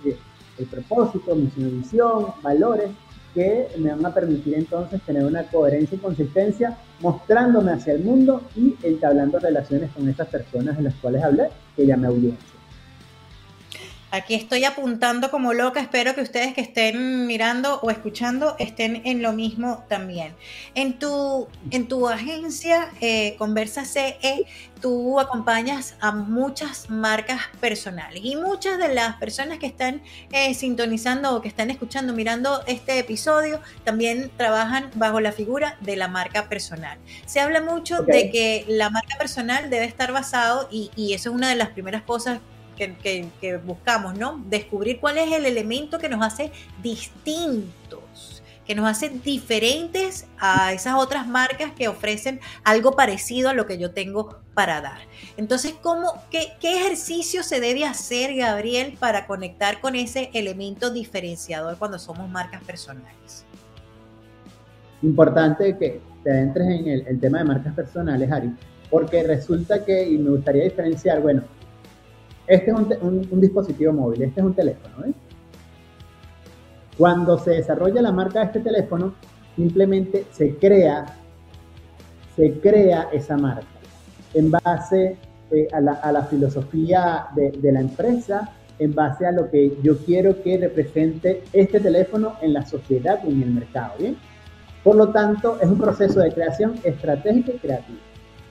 el 0.58 0.66
propósito, 0.66 1.34
misión 1.34 1.80
visión, 1.80 2.26
valores, 2.42 2.90
que 3.34 3.68
me 3.78 3.90
van 3.90 4.04
a 4.04 4.12
permitir 4.12 4.54
entonces 4.54 5.00
tener 5.02 5.24
una 5.24 5.44
coherencia 5.44 5.96
y 5.96 5.98
consistencia 5.98 6.76
mostrándome 7.00 7.72
hacia 7.72 7.94
el 7.94 8.04
mundo 8.04 8.42
y 8.54 8.76
entablando 8.82 9.38
relaciones 9.38 9.90
con 9.92 10.08
esas 10.08 10.28
personas 10.28 10.76
de 10.76 10.82
las 10.82 10.94
cuales 10.96 11.22
hablé, 11.24 11.48
que 11.74 11.86
ya 11.86 11.96
me 11.96 12.08
audiencia. 12.08 12.51
Aquí 14.12 14.34
estoy 14.34 14.62
apuntando 14.66 15.30
como 15.30 15.54
loca, 15.54 15.80
espero 15.80 16.14
que 16.14 16.20
ustedes 16.20 16.52
que 16.52 16.60
estén 16.60 17.26
mirando 17.26 17.80
o 17.80 17.90
escuchando 17.90 18.56
estén 18.58 19.00
en 19.06 19.22
lo 19.22 19.32
mismo 19.32 19.86
también. 19.88 20.34
En 20.74 20.98
tu, 20.98 21.48
en 21.70 21.88
tu 21.88 22.06
agencia 22.06 22.90
eh, 23.00 23.36
Conversa 23.38 23.86
CE, 23.86 24.44
tú 24.82 25.18
acompañas 25.18 25.94
a 26.00 26.12
muchas 26.12 26.90
marcas 26.90 27.40
personales 27.58 28.20
y 28.22 28.36
muchas 28.36 28.76
de 28.76 28.92
las 28.92 29.16
personas 29.16 29.58
que 29.58 29.66
están 29.66 30.02
eh, 30.30 30.52
sintonizando 30.52 31.34
o 31.34 31.40
que 31.40 31.48
están 31.48 31.70
escuchando, 31.70 32.12
mirando 32.12 32.62
este 32.66 32.98
episodio, 32.98 33.62
también 33.82 34.30
trabajan 34.36 34.90
bajo 34.94 35.20
la 35.20 35.32
figura 35.32 35.78
de 35.80 35.96
la 35.96 36.08
marca 36.08 36.50
personal. 36.50 36.98
Se 37.24 37.40
habla 37.40 37.62
mucho 37.62 38.02
de 38.02 38.30
que 38.30 38.66
la 38.68 38.90
marca 38.90 39.16
personal 39.16 39.70
debe 39.70 39.86
estar 39.86 40.12
basado 40.12 40.68
y, 40.70 40.90
y 40.96 41.14
eso 41.14 41.30
es 41.30 41.34
una 41.34 41.48
de 41.48 41.56
las 41.56 41.70
primeras 41.70 42.02
cosas 42.02 42.40
que, 42.76 43.60
buscamos, 43.64 44.18
¿no? 44.18 44.42
Descubrir 44.48 45.00
cuál 45.00 45.18
es 45.18 45.32
el 45.32 45.46
elemento 45.46 45.98
que 45.98 46.08
nos 46.08 46.24
hace 46.24 46.52
distintos, 46.82 48.42
que 48.66 48.74
nos 48.74 48.86
hace 48.86 49.08
diferentes 49.08 50.26
a 50.38 50.72
esas 50.72 50.94
otras 50.94 51.26
marcas 51.26 51.72
que 51.72 51.88
ofrecen 51.88 52.40
algo 52.64 52.92
parecido 52.92 53.50
a 53.50 53.54
lo 53.54 53.66
que 53.66 53.78
yo 53.78 53.92
tengo 53.92 54.38
para 54.54 54.80
dar. 54.80 54.98
Entonces, 55.36 55.74
¿cómo, 55.82 56.12
qué, 56.30 56.52
qué 56.60 56.80
ejercicio 56.80 57.42
se 57.42 57.60
debe 57.60 57.84
hacer, 57.84 58.34
Gabriel, 58.36 58.96
para 58.98 59.26
conectar 59.26 59.80
con 59.80 59.94
ese 59.94 60.30
elemento 60.34 60.90
diferenciador 60.90 61.76
cuando 61.78 61.98
somos 61.98 62.28
marcas 62.28 62.62
personales? 62.64 63.44
Importante 65.02 65.76
que 65.78 66.00
te 66.22 66.38
entres 66.38 66.68
en 66.68 66.88
el, 66.88 67.06
el 67.08 67.20
tema 67.20 67.38
de 67.38 67.44
marcas 67.44 67.74
personales, 67.74 68.30
Ari, 68.30 68.52
porque 68.90 69.24
resulta 69.24 69.84
que, 69.84 70.08
y 70.08 70.18
me 70.18 70.30
gustaría 70.30 70.64
diferenciar, 70.64 71.20
bueno, 71.20 71.42
este 72.46 72.70
es 72.70 72.76
un, 73.02 73.40
dispositivo 73.40 73.92
móvil, 73.92 74.22
este 74.22 74.40
es 74.40 74.46
un 74.46 74.54
teléfono. 74.54 75.06
¿eh? 75.06 75.12
Cuando 76.98 77.38
se 77.38 77.52
desarrolla 77.52 78.02
la 78.02 78.12
marca 78.12 78.40
de 78.40 78.46
este 78.46 78.60
teléfono, 78.60 79.14
simplemente 79.56 80.26
se 80.30 80.56
crea, 80.56 81.06
se 82.36 82.52
crea 82.60 83.08
esa 83.12 83.36
marca 83.36 83.66
en 84.34 84.50
base 84.50 85.16
eh, 85.50 85.68
a, 85.72 85.80
la, 85.80 86.22
filosofía 86.24 87.26
de, 87.34 87.72
la 87.72 87.80
empresa, 87.80 88.50
en 88.78 88.94
base 88.94 89.26
a 89.26 89.32
lo 89.32 89.50
que 89.50 89.76
yo 89.82 89.98
quiero 89.98 90.42
que 90.42 90.56
represente 90.56 91.42
este 91.52 91.80
teléfono 91.80 92.34
en 92.40 92.54
la 92.54 92.64
sociedad 92.64 93.20
y 93.24 93.30
en 93.30 93.42
el 93.42 93.50
mercado. 93.50 93.94
Por 94.82 94.96
lo 94.96 95.10
tanto, 95.10 95.58
es 95.60 95.68
un 95.68 95.78
proceso 95.78 96.20
de 96.20 96.32
creación 96.32 96.74
estratégica 96.82 97.52
y 97.52 97.58
creativa. 97.58 98.00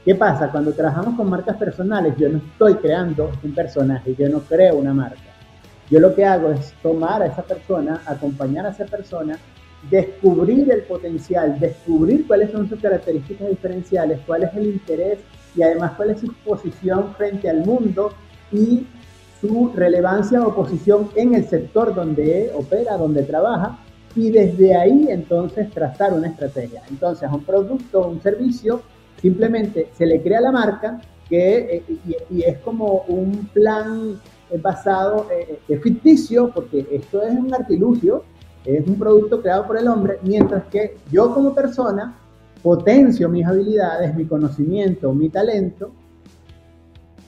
¿Qué 0.03 0.15
pasa? 0.15 0.50
Cuando 0.51 0.74
trabajamos 0.74 1.15
con 1.15 1.29
marcas 1.29 1.58
personales, 1.58 2.15
yo 2.17 2.27
no 2.27 2.39
estoy 2.39 2.74
creando 2.75 3.31
un 3.43 3.53
personaje, 3.53 4.15
yo 4.15 4.29
no 4.29 4.39
creo 4.39 4.77
una 4.77 4.96
marca. 4.96 5.22
Yo 5.91 6.00
lo 6.00 6.15
que 6.15 6.25
hago 6.25 6.50
es 6.51 6.74
tomar 6.81 7.22
a 7.22 7.27
esa 7.27 7.43
persona, 7.43 8.01
acompañar 8.08 8.65
a 8.65 8.70
esa 8.70 8.86
persona, 8.86 9.38
descubrir 9.91 10.72
el 10.72 10.84
potencial, 10.84 11.60
descubrir 11.60 12.25
cuáles 12.25 12.51
son 12.51 12.67
sus 12.67 12.79
características 12.79 13.50
diferenciales, 13.50 14.20
cuál 14.25 14.43
es 14.43 14.53
el 14.55 14.67
interés 14.67 15.20
y 15.55 15.62
además 15.62 15.91
cuál 15.96 16.12
es 16.12 16.22
su 16.22 16.34
posición 16.46 17.13
frente 17.15 17.48
al 17.48 17.63
mundo 17.63 18.12
y 18.51 18.88
su 19.39 19.72
relevancia 19.75 20.41
o 20.41 20.55
posición 20.55 21.10
en 21.15 21.36
el 21.36 21.48
sector 21.48 21.93
donde 21.93 22.51
opera, 22.55 22.98
donde 22.98 23.22
trabaja, 23.22 23.77
y 24.15 24.29
desde 24.29 24.75
ahí 24.75 25.08
entonces 25.10 25.70
trazar 25.72 26.13
una 26.13 26.27
estrategia. 26.27 26.81
Entonces, 26.89 27.29
un 27.31 27.43
producto, 27.43 28.08
un 28.08 28.22
servicio, 28.22 28.81
Simplemente 29.22 29.90
se 29.94 30.06
le 30.06 30.22
crea 30.22 30.42
la 30.42 30.51
marca 30.51 31.00
que, 31.30 31.84
eh, 31.88 32.24
y, 32.30 32.42
es 32.42 32.58
como 32.60 33.04
un 33.08 33.50
plan 33.54 34.20
basado, 34.62 35.28
eh, 35.32 35.78
ficticio, 35.78 36.51
porque 36.54 36.88
esto 36.92 37.22
es 37.22 37.34
un 37.34 37.54
artilugio, 37.54 38.24
es 38.66 38.86
un 38.86 38.96
producto 38.96 39.42
creado 39.42 39.66
por 39.66 39.78
el 39.78 39.88
hombre, 39.88 40.20
mientras 40.24 40.66
que 40.66 40.98
yo 41.12 41.34
como 41.34 41.56
persona 41.56 42.18
potencio 42.62 43.30
mis 43.30 43.46
habilidades, 43.46 44.16
mi 44.16 44.25
conocimiento, 44.25 45.13
mi 45.13 45.30
talento, 45.30 45.92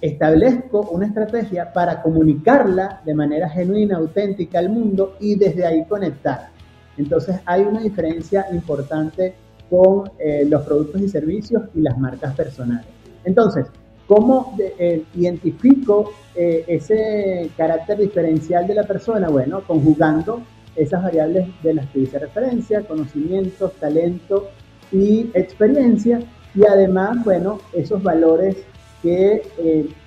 establezco 0.01 0.81
una 0.91 1.07
estrategia 1.07 1.71
para 1.71 2.01
comunicarla 2.01 3.01
de 3.05 3.15
manera 3.15 3.49
genuina, 3.49 3.97
auténtica 3.97 4.59
al 4.59 4.69
mundo 4.69 5.15
y 5.19 5.35
desde 5.35 5.65
ahí 5.65 5.85
conectar. 5.85 6.49
Entonces 6.97 7.39
hay 7.45 7.61
una 7.61 7.79
diferencia 7.79 8.47
importante 8.51 9.33
con 9.69 10.09
eh, 10.19 10.45
los 10.47 10.63
productos 10.63 11.01
y 11.01 11.09
servicios 11.09 11.63
y 11.73 11.81
las 11.81 11.97
marcas 11.97 12.35
personales. 12.35 12.85
Entonces, 13.23 13.67
¿cómo 14.07 14.55
eh, 14.59 15.03
identifico 15.15 16.11
eh, 16.35 16.63
ese 16.67 17.49
carácter 17.57 17.97
diferencial 17.97 18.67
de 18.67 18.75
la 18.75 18.83
persona? 18.83 19.29
Bueno, 19.29 19.61
conjugando 19.65 20.41
esas 20.75 21.03
variables 21.03 21.47
de 21.61 21.73
las 21.75 21.87
que 21.89 21.99
hice 21.99 22.19
referencia, 22.19 22.81
conocimientos, 22.81 23.73
talento 23.73 24.49
y 24.91 25.29
experiencia, 25.33 26.19
y 26.55 26.65
además, 26.65 27.23
bueno, 27.23 27.59
esos 27.73 28.01
valores 28.03 28.57
que 29.01 29.41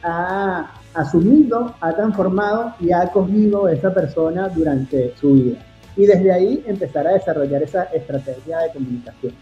ha 0.03 0.73
asumido, 0.95 1.75
ha 1.81 1.93
transformado 1.93 2.73
y 2.81 2.93
ha 2.93 3.03
acogido 3.03 3.69
esa 3.69 3.93
persona 3.93 4.49
durante 4.49 5.15
su 5.17 5.33
vida. 5.33 5.66
Y 5.97 6.07
desde 6.07 6.33
ahí 6.33 6.63
empezar 6.67 7.07
a 7.07 7.13
desarrollar 7.13 7.63
esa 7.63 7.85
estrategia 7.85 8.59
de 8.59 8.73
comunicación. 8.73 9.35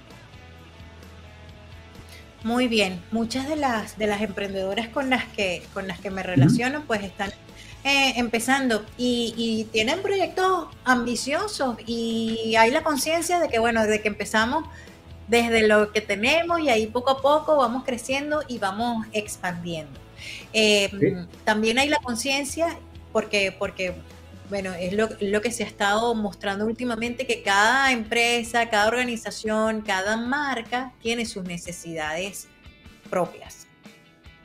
Muy 2.44 2.68
bien, 2.68 3.00
muchas 3.10 3.48
de 3.48 3.56
las 3.56 3.96
de 3.96 4.06
las 4.06 4.20
emprendedoras 4.20 4.88
con 4.88 5.08
las 5.08 5.24
que 5.24 5.62
con 5.72 5.88
las 5.88 5.98
que 5.98 6.10
me 6.10 6.22
relaciono 6.22 6.84
pues 6.86 7.02
están 7.02 7.30
eh, 7.84 8.14
empezando 8.16 8.84
y, 8.98 9.66
tienen 9.72 10.02
proyectos 10.02 10.68
ambiciosos 10.84 11.76
y 11.86 12.54
hay 12.58 12.70
la 12.70 12.82
conciencia 12.82 13.40
de 13.40 13.48
que 13.48 13.58
bueno, 13.58 13.86
de 13.86 14.02
que 14.02 14.08
empezamos 14.08 14.64
desde 15.26 15.66
lo 15.66 15.90
que 15.92 16.02
tenemos 16.02 16.60
y 16.60 16.68
ahí 16.68 16.86
poco 16.86 17.10
a 17.12 17.22
poco 17.22 17.56
vamos 17.56 17.84
creciendo 17.84 18.42
y 18.46 18.58
vamos 18.58 19.06
expandiendo. 19.12 19.98
Eh, 20.52 20.90
también 21.44 21.78
hay 21.78 21.88
la 21.88 21.98
conciencia 21.98 22.78
porque 23.10 23.56
porque 23.58 23.94
bueno, 24.50 24.72
es 24.74 24.92
lo, 24.92 25.40
que 25.40 25.50
se 25.50 25.64
ha 25.64 25.66
estado 25.66 26.14
mostrando 26.14 26.66
últimamente, 26.66 27.26
que 27.26 27.42
cada 27.42 27.92
empresa, 27.92 28.68
cada 28.68 28.88
organización, 28.88 29.80
cada 29.80 30.16
marca 30.16 30.92
tiene 31.00 31.26
sus 31.26 31.44
necesidades 31.44 32.48
propias. 33.08 33.63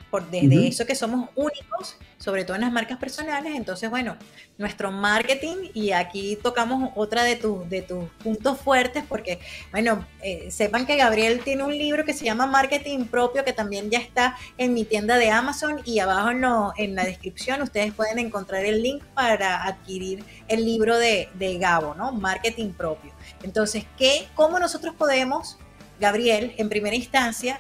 Por, 0.10 0.30
desde 0.30 0.68
eso 0.68 0.86
que 0.86 0.96
somos 0.96 1.30
únicos 1.36 1.98
sobre 2.20 2.44
todo 2.44 2.56
en 2.56 2.62
las 2.62 2.72
marcas 2.72 3.00
personales. 3.00 3.56
Entonces, 3.56 3.90
bueno, 3.90 4.18
nuestro 4.58 4.92
marketing, 4.92 5.70
y 5.74 5.92
aquí 5.92 6.38
tocamos 6.44 6.92
otra 6.96 7.24
de, 7.24 7.38
tus 7.38 7.68
de 7.70 7.82
tus 7.82 8.10
puntos 8.24 8.60
fuertes, 8.60 9.04
porque, 9.08 9.40
bueno, 9.72 10.06
eh, 10.22 10.52
sepan 10.52 10.86
que 10.86 10.98
Gabriel 10.98 11.42
tiene 11.44 11.64
un 11.64 11.76
libro 11.76 12.04
que 12.04 12.14
se 12.14 12.26
llama 12.26 12.46
Marketing 12.46 13.06
Propio, 13.06 13.46
que 13.46 13.54
también 13.54 13.90
ya 13.90 14.00
está 14.00 14.38
en 14.58 14.74
mi 14.74 14.84
tienda 14.84 15.18
de 15.18 15.32
Amazon, 15.32 15.82
y 15.86 16.00
abajo 16.00 16.34
no, 16.34 16.74
en 16.78 16.94
la 16.94 17.06
descripción 17.06 17.62
ustedes 17.62 17.94
pueden 17.94 18.20
encontrar 18.20 18.66
el 18.66 18.84
link 18.84 19.02
para 19.14 19.64
adquirir 19.66 20.24
el 20.50 20.66
libro 20.66 20.98
de, 20.98 21.30
de 21.36 21.58
Gabo, 21.58 21.96
¿no? 21.96 22.12
Marketing 22.12 22.72
Propio. 22.72 23.14
Entonces, 23.44 23.86
¿qué, 23.98 24.28
¿cómo 24.36 24.60
nosotros 24.60 24.94
podemos, 24.96 25.58
Gabriel, 26.02 26.54
en 26.58 26.68
primera 26.68 26.98
instancia, 26.98 27.60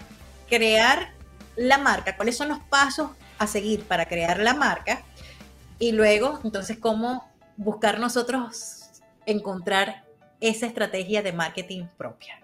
crear 0.50 1.14
la 1.60 1.78
marca? 1.78 2.16
¿Cuáles 2.16 2.38
son 2.38 2.50
los 2.50 2.60
pasos 2.60 3.12
a 3.38 3.48
seguir 3.48 3.84
para 3.84 4.08
crear 4.08 4.40
la 4.40 4.54
marca 4.54 5.04
y 5.80 5.94
luego, 5.94 6.40
entonces, 6.44 6.78
cómo 6.78 7.30
buscar 7.56 8.00
nosotros 8.00 9.02
encontrar 9.26 10.04
esa 10.42 10.66
estrategia 10.66 11.22
de 11.22 11.34
marketing 11.34 11.86
propia. 11.98 12.36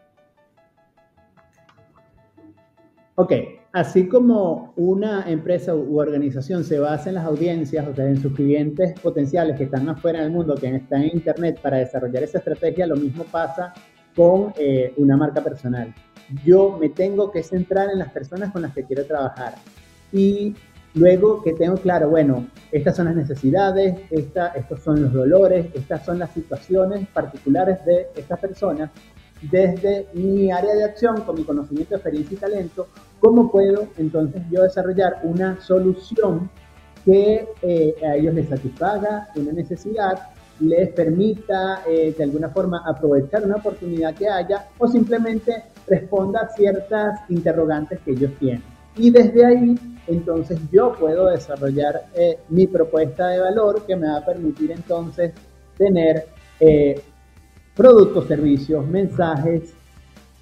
Ok, 3.15 3.31
así 3.71 4.07
como 4.07 4.73
una 4.75 5.29
empresa 5.29 5.73
u 5.73 5.99
organización 5.99 6.65
se 6.65 6.79
basa 6.79 7.09
en 7.09 7.15
las 7.15 7.25
audiencias, 7.25 7.87
o 7.87 7.95
sea, 7.95 8.05
en 8.05 8.21
sus 8.21 8.33
clientes 8.33 8.99
potenciales 8.99 9.57
que 9.57 9.65
están 9.65 9.87
afuera 9.87 10.21
del 10.21 10.31
mundo, 10.31 10.55
que 10.55 10.75
están 10.75 11.03
en 11.03 11.15
Internet 11.15 11.59
para 11.61 11.77
desarrollar 11.77 12.23
esa 12.23 12.39
estrategia, 12.39 12.87
lo 12.87 12.97
mismo 12.97 13.23
pasa 13.23 13.73
con 14.15 14.53
eh, 14.57 14.93
una 14.97 15.15
marca 15.15 15.41
personal. 15.41 15.93
Yo 16.43 16.77
me 16.79 16.89
tengo 16.89 17.31
que 17.31 17.43
centrar 17.43 17.89
en 17.89 17.99
las 17.99 18.11
personas 18.11 18.51
con 18.51 18.61
las 18.61 18.73
que 18.73 18.83
quiero 18.83 19.05
trabajar. 19.05 19.55
Y 20.11 20.55
Luego 20.95 21.43
que 21.43 21.51
tengo 21.51 21.75
claro, 21.75 22.09
bueno, 22.09 22.47
estas 22.71 22.95
son 22.95 23.05
las 23.07 23.17
necesidades, 23.17 23.99
estos 24.09 24.79
son 24.79 25.01
los 25.01 25.11
dolores, 25.11 25.67
estas 25.73 26.05
son 26.05 26.19
las 26.19 26.31
situaciones 26.31 27.05
particulares 27.09 27.83
de 27.83 28.07
estas 28.15 28.39
personas, 28.39 28.91
desde 29.41 30.07
mi 30.13 30.49
área 30.51 30.73
de 30.73 30.85
acción, 30.85 31.21
con 31.23 31.35
mi 31.35 31.43
conocimiento, 31.43 31.95
experiencia 31.95 32.35
y 32.35 32.39
talento, 32.39 32.87
¿cómo 33.19 33.51
puedo 33.51 33.89
entonces 33.97 34.41
yo 34.49 34.63
desarrollar 34.63 35.19
una 35.23 35.59
solución 35.59 36.49
que 37.03 37.45
eh, 37.61 37.95
a 38.01 38.15
ellos 38.15 38.33
les 38.33 38.47
satisfaga 38.47 39.27
una 39.35 39.51
necesidad 39.51 40.29
les 40.59 40.89
permita 40.89 41.83
eh, 41.87 42.13
de 42.17 42.23
alguna 42.23 42.49
forma 42.49 42.81
aprovechar 42.85 43.43
una 43.43 43.57
oportunidad 43.57 44.15
que 44.15 44.29
haya 44.29 44.67
o 44.77 44.87
simplemente 44.87 45.63
responda 45.87 46.41
a 46.41 46.49
ciertas 46.49 47.19
interrogantes 47.29 47.99
que 47.99 48.11
ellos 48.11 48.31
tienen. 48.39 48.63
Y 48.97 49.11
desde 49.11 49.45
ahí, 49.45 49.75
entonces 50.07 50.59
yo 50.71 50.93
puedo 50.93 51.27
desarrollar 51.27 52.05
eh, 52.13 52.39
mi 52.49 52.67
propuesta 52.67 53.27
de 53.27 53.39
valor 53.39 53.85
que 53.85 53.95
me 53.95 54.07
va 54.07 54.17
a 54.17 54.25
permitir 54.25 54.71
entonces 54.71 55.33
tener 55.77 56.27
eh, 56.59 57.01
productos, 57.75 58.27
servicios, 58.27 58.87
mensajes, 58.87 59.73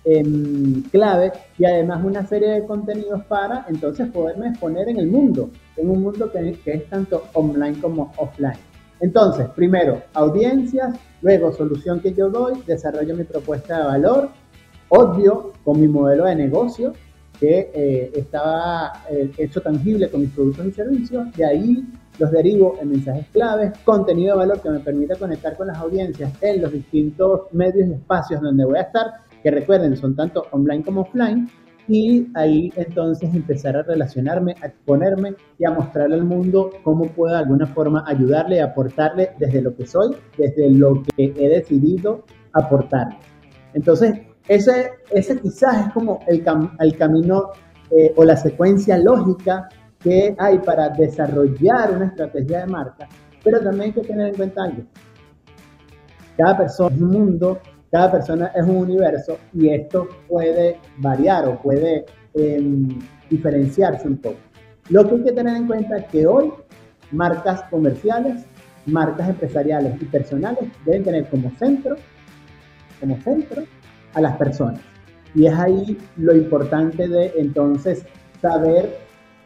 em, 0.06 0.84
clave 0.92 1.32
y 1.58 1.66
además 1.66 2.04
una 2.04 2.28
serie 2.28 2.50
de 2.50 2.66
contenidos 2.66 3.24
para 3.26 3.66
entonces 3.68 4.10
poderme 4.10 4.50
exponer 4.50 4.90
en 4.90 4.98
el 4.98 5.08
mundo, 5.08 5.50
en 5.76 5.90
un 5.90 6.04
mundo 6.04 6.32
que 6.32 6.60
es 6.66 6.90
tanto 6.90 7.24
online 7.34 7.80
como 7.82 8.12
offline. 8.18 8.73
Entonces, 9.04 9.50
primero, 9.50 10.02
audiencias, 10.14 10.98
luego 11.22 11.52
solución 11.52 12.00
que 12.00 12.14
yo 12.14 12.30
doy, 12.30 12.64
desarrollo 12.66 13.14
mi 13.18 13.26
propuesta 13.26 13.80
de 13.80 13.84
valor, 13.84 14.30
obvio 14.88 15.52
con 15.66 15.82
mi 15.82 15.90
modelo 15.90 16.24
de 16.24 16.36
negocio 16.36 16.94
que 17.38 17.70
eh, 17.74 18.12
estaba 18.16 19.04
eh, 19.10 19.30
hecho 19.38 19.60
tangible 19.60 20.10
con 20.10 20.22
mis 20.22 20.30
productos 20.30 20.68
y 20.68 20.72
servicios, 20.72 21.34
de 21.36 21.46
ahí 21.46 21.86
los 22.18 22.32
derivo 22.32 22.78
en 22.80 22.92
mensajes 22.92 23.28
claves, 23.34 23.74
contenido 23.84 24.36
de 24.36 24.46
valor 24.46 24.62
que 24.62 24.70
me 24.70 24.80
permita 24.80 25.18
conectar 25.18 25.58
con 25.58 25.68
las 25.68 25.80
audiencias 25.80 26.32
en 26.40 26.62
los 26.62 26.72
distintos 26.72 27.52
medios 27.52 27.90
y 27.90 27.94
espacios 27.96 28.40
donde 28.40 28.64
voy 28.64 28.78
a 28.78 28.84
estar, 28.84 29.06
que 29.44 29.52
recuerden 29.52 29.98
son 29.98 30.16
tanto 30.16 30.48
online 30.52 30.82
como 30.82 31.02
offline, 31.02 31.50
y 31.88 32.28
ahí 32.36 32.72
entonces 32.76 33.34
empezar 33.34 33.76
a 33.76 33.84
relacionarme, 33.84 34.56
a 34.62 34.68
exponerme 34.68 35.36
y 35.60 35.66
a 35.66 35.72
mostrarle 35.72 36.16
al 36.16 36.24
mundo 36.24 36.72
cómo 36.84 37.06
puedo 37.08 37.34
de 37.34 37.40
alguna 37.40 37.68
forma 37.68 38.04
ayudarle 38.08 38.62
aportarle 38.62 39.32
desde 39.38 39.62
lo 39.62 39.76
que 39.76 39.86
soy, 39.86 40.16
desde 40.38 40.70
lo 40.70 41.04
que 41.04 41.34
he 41.38 41.50
decidido 41.50 42.24
aportarle. 42.54 43.18
Entonces, 43.74 44.14
ese, 44.48 44.92
ese 45.12 45.40
quizás 45.40 45.88
es 45.88 45.94
como 45.94 46.20
el, 46.28 46.44
el 46.80 46.98
camino 46.98 47.52
eh, 47.92 48.14
o 48.16 48.24
la 48.24 48.38
secuencia 48.38 48.98
lógica 48.98 49.70
que 50.00 50.36
hay 50.38 50.60
para 50.60 50.90
desarrollar 50.90 51.92
una 51.96 52.06
estrategia 52.06 52.62
de 52.62 52.68
marca, 52.68 53.08
pero 53.44 53.60
también 53.62 53.84
hay 53.84 53.94
que 53.94 54.02
tener 54.02 54.28
en 54.30 54.36
cuenta 54.36 54.64
algo. 54.64 54.84
Cada 56.38 56.58
persona 56.58 56.96
es 56.96 57.02
un 57.02 57.12
mundo, 57.12 57.60
cada 57.94 58.12
persona 58.12 58.52
es 58.56 58.64
un 58.64 58.78
universo 58.78 59.38
y 59.54 59.70
esto 59.70 60.10
puede 60.28 60.80
variar 60.98 61.48
o 61.48 61.62
puede 61.62 62.06
em, 62.34 62.90
diferenciarse 63.30 64.08
un 64.08 64.18
poco. 64.18 64.40
Lo 64.90 65.08
que 65.08 65.14
hay 65.14 65.24
que 65.26 65.32
tener 65.32 65.56
en 65.56 65.68
cuenta 65.68 65.98
es 65.98 66.06
que 66.06 66.26
hoy 66.26 66.52
marcas 67.12 67.62
comerciales, 67.70 68.48
marcas 68.88 69.30
empresariales 69.30 70.02
y 70.02 70.06
personales 70.06 70.64
deben 70.86 71.04
tener 71.04 71.30
como 71.30 71.52
centro, 71.52 71.96
como 73.00 73.16
centro 73.22 73.62
a 74.16 74.22
las 74.22 74.38
personas. 74.38 74.82
Y 75.36 75.46
es 75.46 75.54
ahí 75.54 75.96
lo 76.18 76.36
importante 76.36 77.08
de 77.08 77.32
entonces 77.38 78.08
saber, 78.42 78.98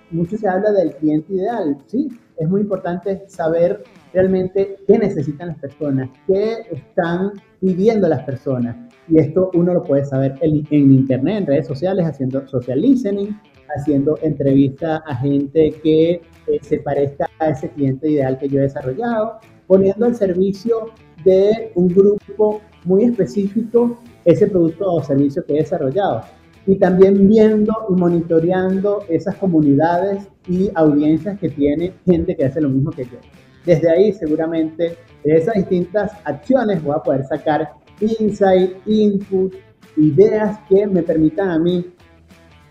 mucho 0.10 0.38
se 0.38 0.48
habla 0.48 0.72
del 0.72 0.96
cliente 0.96 1.34
ideal, 1.34 1.78
sí, 1.88 2.18
es 2.38 2.50
muy 2.50 2.62
importante 2.62 3.24
saber 3.28 3.84
realmente 4.14 4.78
qué 4.88 4.98
necesitan 4.98 5.50
las 5.50 5.60
personas, 5.60 6.10
qué 6.28 6.58
están 6.72 7.34
pidiendo 7.60 8.08
las 8.08 8.24
personas. 8.24 8.76
Y 9.08 9.20
esto 9.20 9.52
uno 9.54 9.74
lo 9.74 9.84
puede 9.84 10.06
saber 10.06 10.36
en, 10.42 10.66
internet, 10.72 11.38
en 11.40 11.46
redes 11.48 11.68
sociales, 11.68 12.06
haciendo 12.06 12.48
social 12.48 12.82
listening, 12.82 13.40
haciendo 13.78 14.18
entrevistas 14.22 15.02
a 15.06 15.16
gente 15.16 15.72
que 15.84 16.12
eh, 16.12 16.22
se 16.62 16.80
parezca 16.80 17.30
a 17.40 17.50
ese 17.50 17.70
cliente 17.70 18.10
ideal 18.10 18.38
que 18.38 18.50
yo 18.50 18.60
he 18.60 18.64
desarrollado, 18.64 19.40
poniendo 19.66 20.06
al 20.06 20.16
servicio 20.16 20.92
de 21.24 21.72
un 21.76 21.88
grupo 21.88 22.62
muy 22.86 23.06
específico 23.06 23.98
ese 24.26 24.48
producto 24.48 24.94
o 24.94 25.04
servicio 25.04 25.46
que 25.46 25.54
he 25.54 25.58
desarrollado. 25.58 26.22
Y 26.68 26.76
también 26.76 27.28
viendo 27.28 27.74
y 27.90 27.94
monitoreando 27.94 29.06
esas 29.10 29.36
comunidades 29.36 30.28
y 30.48 30.70
audiencias 30.76 31.40
que 31.40 31.50
tiene 31.50 31.94
gente 32.06 32.36
que 32.36 32.46
hace 32.46 32.62
lo 32.62 32.70
mismo 32.70 32.92
que 32.92 33.06
yo. 33.06 33.18
Desde 33.66 33.90
ahí 33.90 34.14
seguramente 34.14 34.98
de 35.24 35.36
esas 35.36 35.56
distintas 35.56 36.12
acciones 36.24 36.84
voy 36.84 36.96
a 36.96 37.04
poder 37.04 37.26
sacar 37.26 37.72
insight, 38.02 38.76
input, 38.86 39.56
ideas 39.96 40.60
que 40.70 40.86
me 40.86 41.04
permitan 41.04 41.50
a 41.50 41.60
mí 41.60 41.86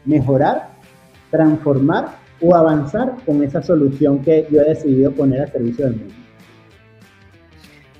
mejorar, 0.05 0.77
transformar 1.31 2.19
o 2.41 2.55
avanzar 2.55 3.17
con 3.25 3.43
esa 3.43 3.63
solución 3.63 4.21
que 4.23 4.47
yo 4.51 4.61
he 4.61 4.69
decidido 4.69 5.11
poner 5.13 5.43
al 5.43 5.53
servicio 5.53 5.87
del 5.87 5.97
mundo. 5.97 6.15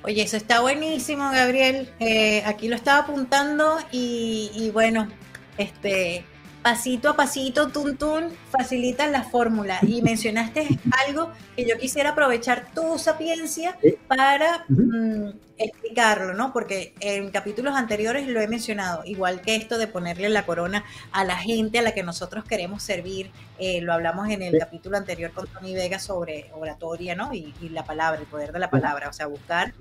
Oye, 0.03 0.21
eso 0.21 0.37
está 0.37 0.61
buenísimo, 0.61 1.29
Gabriel. 1.31 1.89
Eh, 1.99 2.41
aquí 2.45 2.69
lo 2.69 2.75
estaba 2.75 2.99
apuntando 2.99 3.77
y, 3.91 4.51
y 4.55 4.69
bueno, 4.71 5.07
este, 5.57 6.25
pasito 6.67 7.09
a 7.09 7.15
pasito, 7.15 7.69
tun 7.69 7.95
tun, 7.95 8.29
facilitas 8.49 9.09
la 9.09 9.23
fórmula. 9.23 9.79
Y 9.83 10.01
mencionaste 10.01 10.67
algo 11.07 11.31
que 11.55 11.65
yo 11.65 11.77
quisiera 11.77 12.09
aprovechar 12.09 12.73
tu 12.73 12.97
sapiencia 12.97 13.77
para 14.07 14.65
mm, 14.67 15.29
explicarlo, 15.57 16.33
¿no? 16.33 16.51
Porque 16.51 16.93
en 16.99 17.31
capítulos 17.31 17.75
anteriores 17.75 18.27
lo 18.27 18.41
he 18.41 18.47
mencionado, 18.47 19.03
igual 19.05 19.39
que 19.39 19.55
esto 19.55 19.77
de 19.77 19.87
ponerle 19.87 20.27
la 20.27 20.45
corona 20.45 20.83
a 21.11 21.23
la 21.23 21.37
gente 21.37 21.79
a 21.79 21.81
la 21.81 21.93
que 21.93 22.03
nosotros 22.03 22.43
queremos 22.43 22.83
servir. 22.83 23.31
Eh, 23.59 23.81
lo 23.81 23.93
hablamos 23.93 24.29
en 24.29 24.41
el 24.41 24.59
capítulo 24.59 24.97
anterior 24.97 25.31
con 25.31 25.47
Tony 25.47 25.73
Vega 25.73 25.99
sobre 25.99 26.51
oratoria, 26.53 27.15
¿no? 27.15 27.33
Y, 27.33 27.53
la 27.69 27.85
palabra, 27.85 28.19
el 28.19 28.27
poder 28.27 28.51
de 28.51 28.59
la 28.59 28.69
palabra, 28.69 29.09
o 29.09 29.13
sea, 29.13 29.27
buscar 29.27 29.73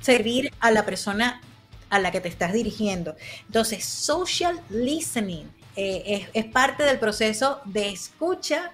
servir 0.00 0.52
a 0.60 0.70
la 0.70 0.84
persona 0.84 1.40
a 1.90 1.98
la 1.98 2.10
que 2.10 2.20
te 2.20 2.28
estás 2.28 2.52
dirigiendo. 2.52 3.14
Entonces, 3.46 3.84
social 3.84 4.60
listening 4.70 5.46
eh, 5.76 6.28
es, 6.32 6.44
parte 6.46 6.84
del 6.84 6.98
proceso 6.98 7.60
de 7.64 7.88
escucha 7.88 8.72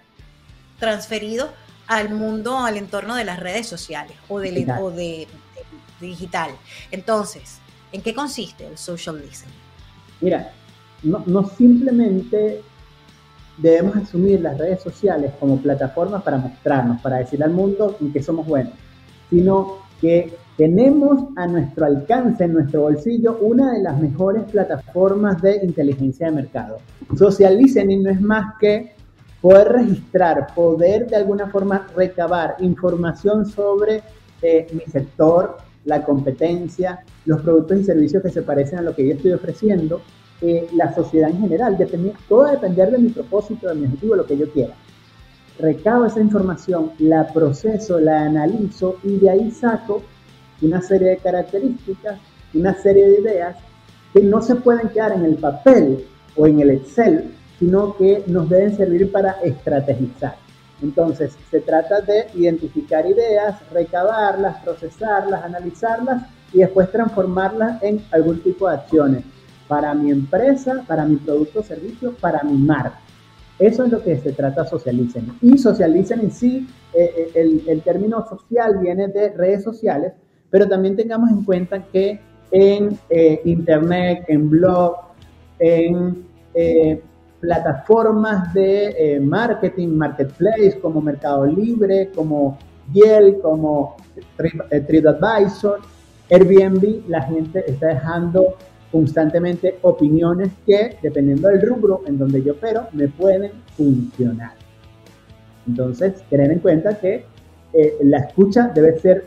transferido 0.79 1.51
al 1.87 2.11
mundo, 2.11 2.59
al 2.59 2.77
entorno 2.77 3.15
de 3.15 3.25
las 3.25 3.41
redes 3.41 3.67
sociales 3.67 4.17
o, 4.29 4.39
de, 4.39 5.27
digital. 6.01 6.51
Entonces, 6.91 7.59
¿en 7.93 8.03
qué 8.03 8.15
consiste 8.15 8.67
el 8.67 8.79
social 8.79 9.21
listening? 9.21 9.55
Mira, 10.21 10.53
no, 11.03 11.23
no 11.27 11.49
simplemente 11.49 12.63
debemos 13.57 13.97
asumir 13.97 14.41
las 14.41 14.57
redes 14.57 14.83
sociales 14.83 15.33
como 15.39 15.61
plataformas 15.61 16.23
para 16.23 16.39
mostrarnos, 16.39 17.01
para 17.01 17.19
decirle 17.19 17.45
al 17.45 17.53
mundo 17.53 17.97
en 18.01 18.13
qué 18.13 18.23
somos 18.23 18.47
buenos, 18.47 18.73
sino 19.29 19.79
que 20.01 20.37
tenemos 20.61 21.25
a 21.37 21.47
nuestro 21.47 21.87
alcance, 21.87 22.45
en 22.45 22.53
nuestro 22.53 22.83
bolsillo, 22.83 23.39
una 23.41 23.73
de 23.73 23.83
las 23.83 23.99
mejores 23.99 24.43
plataformas 24.43 25.41
de 25.41 25.65
inteligencia 25.65 26.27
de 26.27 26.33
mercado. 26.33 26.77
Social 27.17 27.57
listening 27.57 28.03
no 28.03 28.11
es 28.11 28.21
más 28.21 28.59
que 28.61 28.93
poder 29.41 29.69
registrar, 29.69 30.49
poder 30.55 31.07
de 31.07 31.17
alguna 31.17 31.47
forma 31.47 31.87
recabar 31.97 32.57
información 32.59 33.47
sobre 33.47 34.03
eh, 34.43 34.67
mi 34.75 34.83
sector, 34.93 35.57
la 35.87 36.05
competencia, 36.05 37.05
los 37.25 37.41
productos 37.41 37.79
y 37.79 37.85
servicios 37.85 38.23
que 38.23 38.29
se 38.29 38.43
parecen 38.43 38.81
a 38.81 38.83
lo 38.83 38.95
que 38.95 39.07
yo 39.09 39.15
estoy 39.15 39.33
ofreciendo, 39.33 40.03
eh, 40.43 40.69
la 40.75 40.95
sociedad 40.95 41.31
en 41.31 41.41
general. 41.41 41.79
todo 42.29 42.41
va 42.41 42.51
a 42.51 42.53
depender 42.53 42.91
de 42.91 42.99
mi 42.99 43.09
propósito, 43.09 43.67
de 43.67 43.77
mi 43.77 43.87
objetivo, 43.87 44.15
lo 44.15 44.27
que 44.27 44.37
yo 44.37 44.51
quiera. 44.51 44.75
Recabo 45.59 46.05
esa 46.05 46.21
información, 46.21 46.91
la 46.99 47.33
proceso, 47.33 47.99
la 47.99 48.27
analizo 48.27 48.97
y 49.03 49.17
de 49.17 49.31
ahí 49.31 49.51
saco 49.51 50.03
una 50.63 50.81
serie 50.83 51.11
de 51.11 51.17
características, 51.19 52.19
una 52.55 52.75
serie 52.75 53.09
de 53.09 53.21
ideas 53.21 53.57
que 54.13 54.23
no 54.23 54.43
se 54.43 54.57
pueden 54.57 54.89
quedar 54.89 55.13
en 55.13 55.25
el 55.25 55.37
papel 55.37 56.05
o 56.37 56.47
en 56.47 56.61
el 56.61 56.71
Excel, 56.71 57.33
sino 57.59 57.97
que 57.97 58.25
nos 58.27 58.49
deben 58.49 58.77
servir 58.77 59.11
para 59.13 59.33
estrategizar. 59.43 60.37
Entonces, 60.83 61.37
se 61.51 61.61
trata 61.61 62.01
de 62.01 62.27
identificar 62.35 63.07
ideas, 63.07 63.57
recabarlas, 63.71 64.63
procesarlas, 64.65 65.45
analizarlas 65.45 66.25
y 66.53 66.59
después 66.59 66.91
transformarlas 66.91 67.83
en 67.83 68.03
algún 68.11 68.43
tipo 68.43 68.69
de 68.69 68.77
acciones 68.77 69.25
para 69.69 69.95
mi 69.95 70.11
empresa, 70.11 70.83
para 70.87 71.05
mi 71.05 71.17
producto 71.17 71.61
o 71.61 71.63
servicio, 71.63 72.15
para 72.15 72.43
mi 72.43 72.55
marca. 72.55 72.99
Eso 73.59 73.85
es 73.85 73.93
lo 73.93 74.03
que 74.03 74.19
se 74.19 74.33
trata 74.33 74.65
socialicen. 74.65 75.37
Y 75.43 75.59
socialicen 75.59 76.21
en 76.21 76.31
sí, 76.33 76.67
eh, 76.95 77.13
eh, 77.15 77.31
el, 77.35 77.63
el 77.69 77.83
término 77.83 78.27
social 78.27 78.79
viene 78.79 79.09
de 79.09 79.29
redes 79.29 79.63
sociales, 79.63 80.15
pero 80.51 80.69
también 80.69 80.97
tengamos 80.97 81.31
en 81.31 81.45
cuenta 81.45 81.83
que 81.83 82.21
en 82.51 82.99
eh, 83.09 83.41
Internet, 83.45 84.25
en 84.29 84.51
blog, 84.51 84.97
en 85.59 86.25
eh, 86.55 87.01
plataformas 87.41 88.53
de 88.53 88.95
eh, 88.99 89.21
marketing, 89.21 89.89
marketplace 89.89 90.79
como 90.81 91.01
Mercado 91.01 91.47
Libre, 91.47 92.11
como 92.15 92.59
Yelp, 92.93 93.41
como 93.41 93.97
TripAdvisor, 94.37 95.81
Airbnb, 96.31 97.09
la 97.09 97.23
gente 97.23 97.65
está 97.71 97.89
dejando 97.89 98.57
constantemente 98.91 99.79
opiniones 99.83 100.51
que, 100.67 100.97
dependiendo 101.01 101.49
del 101.49 101.63
rubro 101.63 102.03
en 102.07 102.19
donde 102.19 102.43
yo 102.43 102.55
opero, 102.55 102.89
me 102.93 103.07
pueden 103.07 103.53
funcionar. 103.77 104.53
Entonces, 105.69 106.23
tener 106.29 106.51
en 106.51 106.59
cuenta 106.59 106.99
que 106.99 107.25
la 108.03 108.19
escucha 108.19 108.73
debe 108.75 108.99
ser 108.99 109.25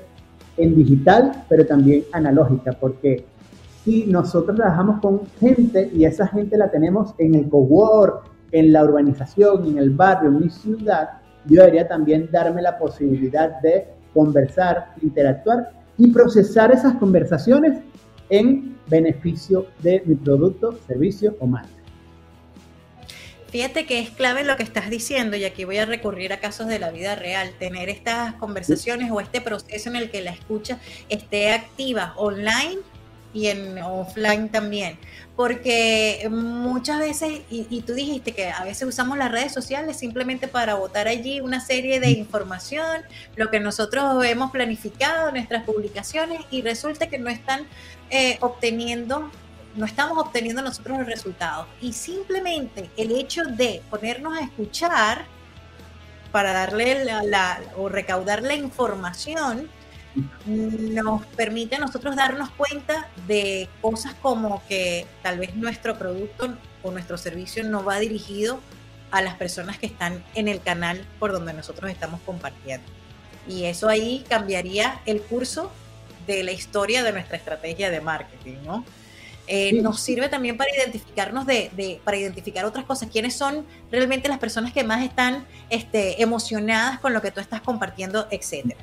en 0.57 0.75
digital, 0.75 1.43
pero 1.49 1.65
también 1.65 2.03
analógica, 2.11 2.73
porque 2.73 3.25
si 3.83 4.05
nosotros 4.05 4.55
trabajamos 4.55 5.01
con 5.01 5.21
gente 5.39 5.89
y 5.93 6.05
esa 6.05 6.27
gente 6.27 6.57
la 6.57 6.71
tenemos 6.71 7.13
en 7.17 7.35
el 7.35 7.49
cowork, 7.49 8.29
en 8.51 8.71
la 8.71 8.83
urbanización, 8.83 9.65
en 9.67 9.77
el 9.77 9.89
barrio, 9.89 10.29
en 10.29 10.39
mi 10.39 10.49
ciudad, 10.49 11.09
yo 11.45 11.61
debería 11.61 11.87
también 11.87 12.29
darme 12.31 12.61
la 12.61 12.77
posibilidad 12.77 13.59
de 13.61 13.87
conversar, 14.13 14.93
interactuar 15.01 15.71
y 15.97 16.11
procesar 16.11 16.71
esas 16.71 16.93
conversaciones 16.95 17.79
en 18.29 18.77
beneficio 18.89 19.65
de 19.81 20.01
mi 20.05 20.15
producto, 20.15 20.77
servicio 20.87 21.35
o 21.39 21.47
marca. 21.47 21.82
Fíjate 23.53 23.85
que 23.85 23.99
es 23.99 24.09
clave 24.09 24.43
lo 24.43 24.57
que 24.57 24.63
estás 24.63 24.89
diciendo 24.89 25.37
y 25.37 25.45
aquí 25.45 25.63
voy 25.63 25.77
a 25.77 25.85
recurrir 25.85 26.33
a 26.33 26.39
casos 26.39 26.65
de 26.65 26.79
la 26.79 26.89
vida 26.89 27.13
real, 27.13 27.53
tener 27.59 27.87
estas 27.87 28.33
conversaciones 28.33 29.11
o 29.11 29.21
este 29.21 29.41
proceso 29.41 29.89
en 29.91 29.95
el 29.95 30.09
que 30.09 30.23
la 30.23 30.31
escucha 30.31 30.79
esté 31.07 31.51
activa 31.51 32.15
online 32.17 32.79
y 33.31 33.49
en 33.49 33.77
offline 33.77 34.49
también. 34.49 34.97
Porque 35.35 36.27
muchas 36.31 36.97
veces, 36.97 37.41
y, 37.47 37.81
tú 37.81 37.93
dijiste 37.93 38.31
que 38.31 38.49
a 38.49 38.63
veces 38.63 38.87
usamos 38.87 39.19
las 39.19 39.31
redes 39.31 39.53
sociales 39.53 39.97
simplemente 39.97 40.47
para 40.47 40.73
botar 40.73 41.07
allí 41.07 41.39
una 41.39 41.59
serie 41.59 41.99
de 41.99 42.09
información, 42.09 43.03
lo 43.35 43.51
que 43.51 43.59
nosotros 43.59 44.25
hemos 44.25 44.49
planificado, 44.49 45.29
nuestras 45.29 45.63
publicaciones, 45.63 46.39
y 46.49 46.63
resulta 46.63 47.05
que 47.05 47.19
no 47.19 47.29
están 47.29 47.67
eh, 48.09 48.39
obteniendo 48.41 49.29
no 49.75 49.85
estamos 49.85 50.17
obteniendo 50.17 50.61
nosotros 50.61 50.99
los 50.99 51.07
resultados. 51.07 51.67
Y 51.81 51.93
simplemente 51.93 52.89
el 52.97 53.11
hecho 53.11 53.43
de 53.43 53.81
ponernos 53.89 54.37
a 54.37 54.41
escuchar 54.41 55.25
para 56.31 56.51
darle 56.53 57.05
o 57.77 57.89
recaudar 57.89 58.41
la 58.41 58.55
información 58.55 59.69
nos 60.55 61.25
permite 61.27 61.75
a 61.75 61.79
nosotros 61.79 62.15
darnos 62.15 62.49
cuenta 62.51 63.07
de 63.27 63.67
cosas 63.81 64.13
como 64.21 64.61
que 64.67 65.07
tal 65.23 65.39
vez 65.39 65.55
nuestro 65.55 65.97
producto 65.97 66.55
o 66.83 66.91
nuestro 66.91 67.17
servicio 67.17 67.63
no 67.63 67.83
va 67.83 67.99
dirigido 67.99 68.59
a 69.11 69.21
las 69.21 69.35
personas 69.35 69.77
que 69.77 69.85
están 69.85 70.23
en 70.35 70.47
el 70.47 70.61
canal 70.61 71.05
por 71.19 71.31
donde 71.31 71.53
nosotros 71.53 71.89
estamos 71.89 72.19
compartiendo. 72.25 72.85
Y 73.47 73.65
eso 73.65 73.89
ahí 73.89 74.23
cambiaría 74.27 75.01
el 75.05 75.21
curso 75.21 75.71
de 76.25 76.43
la 76.43 76.51
historia 76.51 77.03
de 77.03 77.11
nuestra 77.11 77.37
estrategia 77.37 77.89
de 77.89 78.01
marketing, 78.01 78.57
¿no? 78.65 78.85
Eh, 79.47 79.81
nos 79.81 79.99
sirve 79.99 80.29
también 80.29 80.55
para 80.55 80.69
identificarnos 80.75 81.45
de, 81.45 81.99
para 82.05 82.15
identificar 82.17 82.63
otras 82.63 82.85
cosas, 82.85 83.09
quiénes 83.11 83.33
son 83.33 83.65
realmente 83.91 84.29
las 84.29 84.39
personas 84.39 84.71
que 84.71 84.85
más 84.85 85.03
están 85.03 85.45
este, 85.69 86.21
emocionadas 86.21 86.99
con 86.99 87.13
lo 87.13 87.21
que 87.21 87.31
tú 87.31 87.41
estás 87.41 87.59
compartiendo, 87.61 88.25
etcétera. 88.31 88.79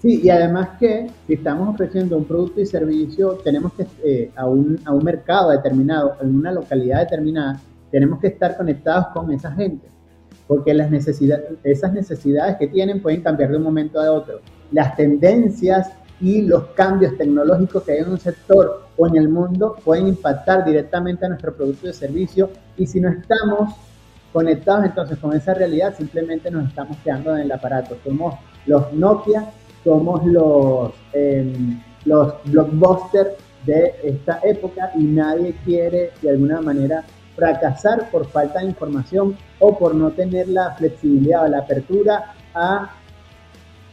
Sí, 0.00 0.20
y 0.24 0.30
además 0.30 0.70
que 0.80 1.08
si 1.26 1.34
estamos 1.34 1.68
ofreciendo 1.68 2.16
un 2.16 2.24
producto 2.24 2.60
y 2.60 2.66
servicio, 2.66 3.34
tenemos 3.44 3.72
que 3.74 3.86
eh, 4.04 4.30
a, 4.34 4.46
un, 4.46 4.80
a 4.84 4.92
un 4.92 5.04
mercado 5.04 5.50
determinado, 5.50 6.16
en 6.20 6.34
una 6.34 6.50
localidad 6.50 7.00
determinada, 7.00 7.60
tenemos 7.90 8.20
que 8.20 8.28
estar 8.28 8.56
conectados 8.56 9.08
con 9.08 9.30
esa 9.30 9.52
gente, 9.52 9.86
porque 10.48 10.72
las 10.72 10.90
necesidades, 10.90 11.44
esas 11.62 11.92
necesidades 11.92 12.56
que 12.56 12.66
tienen 12.66 13.00
pueden 13.00 13.20
cambiar 13.20 13.50
de 13.50 13.58
un 13.58 13.62
momento 13.62 14.00
a 14.00 14.10
otro. 14.10 14.40
Las 14.72 14.96
tendencias 14.96 15.90
y 16.22 16.42
los 16.42 16.66
cambios 16.68 17.18
tecnológicos 17.18 17.82
que 17.82 17.92
hay 17.92 17.98
en 17.98 18.10
un 18.10 18.20
sector 18.20 18.84
o 18.96 19.06
en 19.08 19.16
el 19.16 19.28
mundo 19.28 19.76
pueden 19.84 20.06
impactar 20.06 20.64
directamente 20.64 21.26
a 21.26 21.28
nuestro 21.28 21.52
producto 21.52 21.88
y 21.88 21.92
servicio 21.92 22.48
y 22.76 22.86
si 22.86 23.00
no 23.00 23.08
estamos 23.08 23.74
conectados 24.32 24.84
entonces 24.84 25.18
con 25.18 25.36
esa 25.36 25.52
realidad 25.52 25.94
simplemente 25.96 26.48
nos 26.50 26.68
estamos 26.68 26.96
quedando 27.02 27.36
en 27.36 27.42
el 27.42 27.52
aparato. 27.52 27.96
Somos 28.04 28.36
los 28.66 28.92
Nokia, 28.92 29.50
somos 29.82 30.24
los, 30.24 30.92
eh, 31.12 31.52
los 32.04 32.34
blockbusters 32.44 33.30
de 33.66 33.92
esta 34.04 34.38
época 34.44 34.92
y 34.96 35.02
nadie 35.02 35.56
quiere 35.64 36.12
de 36.22 36.30
alguna 36.30 36.60
manera 36.60 37.04
fracasar 37.34 38.10
por 38.10 38.28
falta 38.28 38.60
de 38.60 38.66
información 38.66 39.36
o 39.58 39.76
por 39.76 39.94
no 39.94 40.12
tener 40.12 40.48
la 40.48 40.70
flexibilidad 40.72 41.44
o 41.44 41.48
la 41.48 41.58
apertura 41.58 42.34
a 42.54 43.01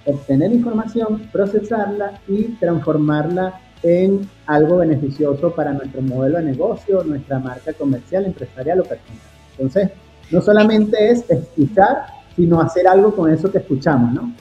obtener 0.10 0.52
información, 0.52 1.30
procesarla 1.32 2.20
y 2.28 2.44
transformarla 2.60 3.60
en 3.84 4.30
algo 4.46 4.78
beneficioso 4.78 5.54
para 5.54 5.74
nuestro 5.74 6.02
modelo 6.02 6.38
de 6.38 6.44
negocio, 6.44 7.04
nuestra 7.04 7.40
marca 7.40 7.74
comercial, 7.74 8.26
empresarial 8.26 8.82
o 8.82 8.84
personal. 8.84 9.22
Entonces, 9.52 9.92
no 10.32 10.42
solamente 10.42 11.12
es 11.12 11.30
escuchar, 11.30 12.06
sino 12.36 12.62
hacer 12.62 12.88
algo 12.88 13.16
con 13.16 13.32
eso 13.32 13.52
que 13.52 13.60
escuchamos, 13.60 14.14
¿no? 14.14 14.34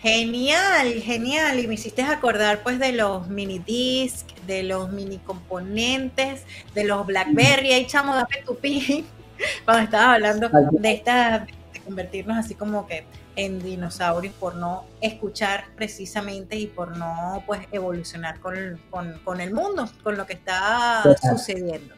Genial, 0.00 0.92
genial. 1.02 1.58
Y 1.60 1.66
me 1.66 1.74
hiciste 1.74 2.02
acordar 2.02 2.62
pues 2.62 2.78
de 2.78 2.92
los 2.92 3.28
mini 3.28 3.58
disc, 3.58 4.28
de 4.46 4.62
los 4.62 4.92
mini 4.92 5.16
componentes, 5.16 6.42
de 6.74 6.84
los 6.84 7.06
Blackberry. 7.06 7.72
Ahí 7.72 7.86
chamo, 7.86 8.14
dame 8.14 8.42
tu 8.44 8.54
pin. 8.56 9.06
Cuando 9.64 9.84
estabas 9.84 10.16
hablando 10.16 10.50
de 10.72 10.92
esta, 10.92 11.46
de 11.46 11.52
convertirnos 11.84 12.36
así 12.36 12.54
como 12.54 12.86
que 12.86 13.04
en 13.36 13.62
dinosaurios 13.62 14.34
por 14.34 14.54
no 14.54 14.84
escuchar 15.00 15.66
precisamente 15.76 16.56
y 16.56 16.66
por 16.66 16.96
no 16.96 17.42
pues 17.46 17.66
evolucionar 17.72 18.40
con, 18.40 18.56
el 18.56 19.54
mundo, 19.54 19.88
con 20.02 20.16
lo 20.16 20.26
que 20.26 20.34
está 20.34 21.02
sucediendo. 21.22 21.94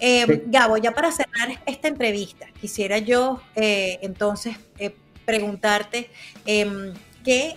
Eh, 0.00 0.44
Gabo, 0.46 0.76
ya 0.76 0.92
para 0.92 1.12
cerrar 1.12 1.48
esta 1.66 1.88
entrevista, 1.88 2.46
quisiera 2.60 2.98
yo 2.98 3.40
eh, 3.54 3.98
entonces 4.02 4.56
eh, 4.78 4.94
preguntarte 5.24 6.10
em, 6.46 6.94
qué, 7.24 7.56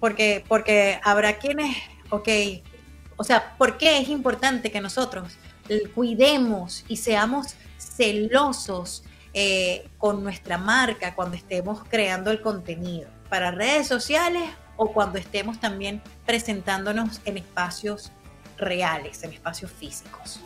porque, 0.00 0.44
porque 0.48 0.98
habrá 1.02 1.38
quienes, 1.38 1.76
ok, 2.10 2.28
o 3.16 3.24
sea, 3.24 3.56
¿por 3.56 3.76
qué 3.78 3.98
es 3.98 4.08
importante 4.08 4.70
que 4.70 4.80
nosotros 4.80 5.38
cuidemos 5.94 6.84
y 6.88 6.96
seamos 6.96 7.54
celosos 7.78 9.04
eh, 9.34 9.88
con 9.98 10.22
nuestra 10.22 10.58
marca 10.58 11.14
cuando 11.14 11.36
estemos 11.36 11.82
creando 11.88 12.30
el 12.30 12.40
contenido 12.40 13.08
para 13.28 13.50
redes 13.50 13.86
sociales 13.86 14.44
o 14.76 14.92
cuando 14.92 15.18
estemos 15.18 15.60
también 15.60 16.00
presentándonos 16.24 17.20
en 17.24 17.38
espacios 17.38 18.12
reales, 18.56 19.22
en 19.24 19.32
espacios 19.32 19.70
físicos. 19.72 20.40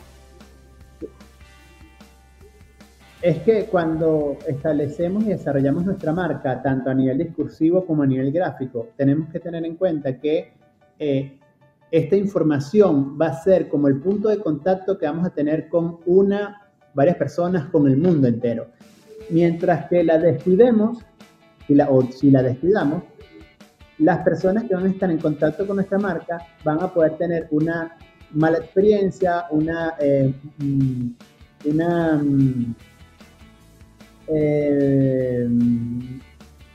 Es 3.21 3.39
que 3.39 3.65
cuando 3.65 4.37
establecemos 4.47 5.23
y 5.25 5.27
desarrollamos 5.27 5.85
nuestra 5.85 6.13
marca, 6.13 6.61
tanto 6.61 6.89
a 6.89 6.93
nivel 6.93 7.17
discursivo 7.17 7.85
como 7.85 8.03
a 8.03 8.07
nivel 8.07 8.31
gráfico, 8.31 8.89
tenemos 8.95 9.29
que 9.29 9.39
tener 9.39 9.65
en 9.65 9.75
cuenta 9.75 10.17
que 10.17 10.53
eh, 10.97 11.37
esta 11.91 12.15
información 12.15 13.17
va 13.19 13.27
a 13.27 13.43
ser 13.43 13.67
como 13.67 13.87
el 13.87 13.99
punto 13.99 14.29
de 14.29 14.39
contacto 14.39 14.97
que 14.97 15.05
vamos 15.05 15.25
a 15.25 15.31
tener 15.31 15.67
con 15.67 15.99
una, 16.05 16.68
varias 16.99 17.15
personas, 17.15 17.67
con 17.67 17.87
el 17.87 17.95
mundo 17.95 18.27
entero. 18.27 18.67
Mientras 19.29 19.87
que 19.89 20.03
la 20.03 20.17
descuidemos, 20.17 20.97
la, 21.69 21.89
o 21.89 22.01
si 22.11 22.29
la 22.29 22.43
descuidamos, 22.43 23.03
las 23.99 24.19
personas 24.19 24.65
que 24.65 24.75
van 24.75 24.85
a 24.85 24.89
estar 24.89 25.09
en 25.09 25.17
contacto 25.17 25.65
con 25.65 25.77
nuestra 25.77 25.97
marca 25.97 26.39
van 26.65 26.83
a 26.83 26.93
poder 26.93 27.13
tener 27.13 27.47
una 27.51 27.95
mala 28.31 28.57
experiencia, 28.57 29.45
una, 29.51 29.95
eh, 29.97 30.33
mm, 30.57 31.07
una, 31.71 32.17
mm, 32.21 32.75
eh, 34.27 35.47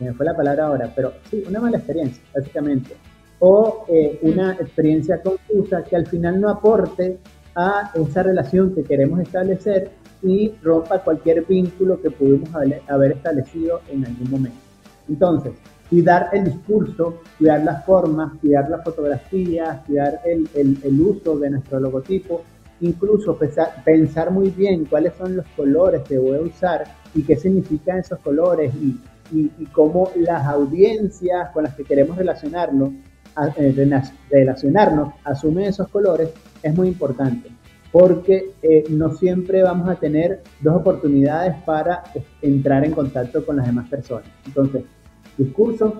me 0.01 0.13
fue 0.15 0.25
la 0.25 0.35
palabra 0.35 0.67
ahora, 0.69 0.91
pero 0.97 1.13
sí, 1.31 1.45
una 1.47 1.61
mala 1.61 1.77
experiencia, 1.77 2.23
básicamente, 2.35 2.97
o 3.41 3.85
eh, 3.89 4.19
una 4.23 4.53
experiencia 4.55 5.21
confusa 5.21 5.85
que 5.85 5.97
al 5.97 6.07
final 6.07 6.41
no 6.41 6.49
aporte 6.49 7.19
a 7.55 7.93
esa 7.95 8.23
relación 8.23 8.75
que 8.75 8.85
queremos 8.85 9.21
establecer 9.21 9.91
y 10.25 10.55
rompa 10.63 11.01
cualquier 11.01 11.45
vínculo 11.45 12.01
que 12.01 12.11
pudimos 12.11 12.49
haber 12.89 13.13
establecido 13.13 13.83
en 13.91 14.07
algún 14.07 14.31
momento. 14.31 14.59
Entonces, 15.07 15.53
cuidar 15.91 16.31
el 16.33 16.45
discurso, 16.45 17.21
cuidar 17.39 17.63
las 17.63 17.85
formas, 17.85 18.33
cuidar 18.41 18.71
las 18.71 18.83
fotografías, 18.83 19.85
cuidar 19.87 20.21
el, 20.25 21.01
uso 21.01 21.39
de 21.39 21.51
nuestro 21.51 21.79
logotipo, 21.79 22.43
incluso 22.81 23.39
pensar, 23.85 24.31
muy 24.31 24.49
bien 24.49 24.87
cuáles 24.87 25.13
son 25.15 25.37
los 25.37 25.47
colores 25.55 26.03
que 26.03 26.19
voy 26.19 26.39
a 26.39 26.41
usar 26.41 26.85
y 27.15 27.23
qué 27.23 27.37
significan 27.37 27.99
esos 27.99 28.19
colores 28.21 28.75
y, 28.75 28.99
y, 29.31 29.53
y 29.59 29.67
cómo 29.67 30.11
las 30.17 30.47
audiencias 30.47 31.51
con 31.51 31.65
las 31.65 31.75
que 31.75 31.85
queremos 31.85 32.17
relacionarnos, 32.17 32.93
eh, 33.57 34.09
relacionarnos 34.31 35.13
asumen 35.23 35.67
esos 35.67 35.89
colores, 35.89 36.31
es 36.63 36.75
muy 36.75 36.89
importante 36.89 37.51
porque 37.95 38.51
eh, 38.61 38.83
no 38.91 39.15
siempre 39.15 39.63
vamos 39.63 39.89
a 39.89 39.95
tener 39.95 40.43
dos 40.61 40.75
oportunidades 40.75 41.55
para 41.65 42.03
entrar 42.43 42.85
en 42.85 42.91
contacto 42.91 43.47
con 43.47 43.55
las 43.55 43.67
demás 43.67 43.89
personas. 43.89 44.29
Entonces, 44.45 44.83
discursos, 45.39 45.93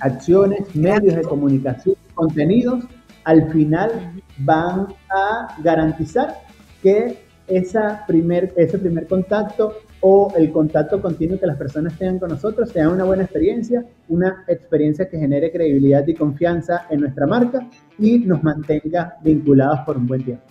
acciones, 0.00 0.74
medios 0.74 1.14
de 1.14 1.22
comunicación, 1.22 1.94
contenidos, 2.14 2.82
al 3.22 3.48
final 3.52 4.20
van 4.38 4.88
a 5.08 5.56
garantizar 5.62 6.40
que 6.82 7.16
esa 7.46 8.04
primer, 8.08 8.52
ese 8.56 8.76
primer 8.76 9.06
contacto 9.06 9.74
o 10.00 10.32
el 10.36 10.52
contacto 10.52 11.00
continuo 11.02 11.38
que 11.38 11.46
las 11.46 11.56
personas 11.56 11.96
tengan 11.98 12.18
con 12.18 12.30
nosotros 12.30 12.70
sea 12.70 12.88
una 12.88 13.04
buena 13.04 13.24
experiencia, 13.24 13.84
una 14.08 14.44
experiencia 14.46 15.08
que 15.08 15.18
genere 15.18 15.50
credibilidad 15.50 16.06
y 16.06 16.14
confianza 16.14 16.86
en 16.90 17.00
nuestra 17.00 17.26
marca 17.26 17.68
y 17.98 18.18
nos 18.20 18.42
mantenga 18.42 19.16
vinculados 19.22 19.80
por 19.80 19.96
un 19.96 20.06
buen 20.06 20.24
tiempo. 20.24 20.44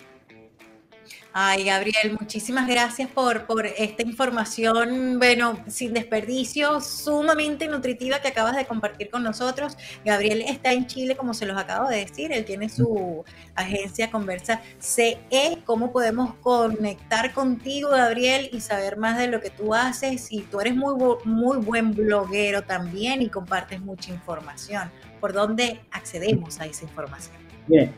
Ay, 1.39 1.65
Gabriel, 1.65 2.17
muchísimas 2.19 2.67
gracias 2.67 3.11
por, 3.11 3.45
por 3.45 3.67
esta 3.67 4.01
información, 4.01 5.19
bueno, 5.19 5.63
sin 5.67 5.93
desperdicio, 5.93 6.81
sumamente 6.81 7.67
nutritiva 7.67 8.19
que 8.19 8.29
acabas 8.29 8.55
de 8.55 8.65
compartir 8.65 9.11
con 9.11 9.21
nosotros. 9.21 9.77
Gabriel 10.03 10.41
está 10.41 10.73
en 10.73 10.87
Chile, 10.87 11.15
como 11.15 11.35
se 11.35 11.45
los 11.45 11.55
acabo 11.55 11.89
de 11.89 11.97
decir, 11.97 12.31
él 12.31 12.43
tiene 12.43 12.69
su 12.69 13.23
agencia 13.53 14.09
Conversa 14.09 14.63
CE. 14.79 15.59
¿Cómo 15.63 15.91
podemos 15.91 16.33
conectar 16.41 17.31
contigo, 17.35 17.89
Gabriel, 17.91 18.49
y 18.51 18.59
saber 18.59 18.97
más 18.97 19.19
de 19.19 19.27
lo 19.27 19.39
que 19.39 19.51
tú 19.51 19.75
haces? 19.75 20.31
Y 20.31 20.41
tú 20.41 20.59
eres 20.59 20.75
muy, 20.75 20.95
muy 21.23 21.57
buen 21.57 21.91
bloguero 21.91 22.63
también 22.63 23.21
y 23.21 23.29
compartes 23.29 23.79
mucha 23.79 24.11
información. 24.11 24.89
¿Por 25.21 25.33
dónde 25.33 25.81
accedemos 25.91 26.59
a 26.59 26.65
esa 26.65 26.83
información? 26.83 27.35
Bien, 27.67 27.93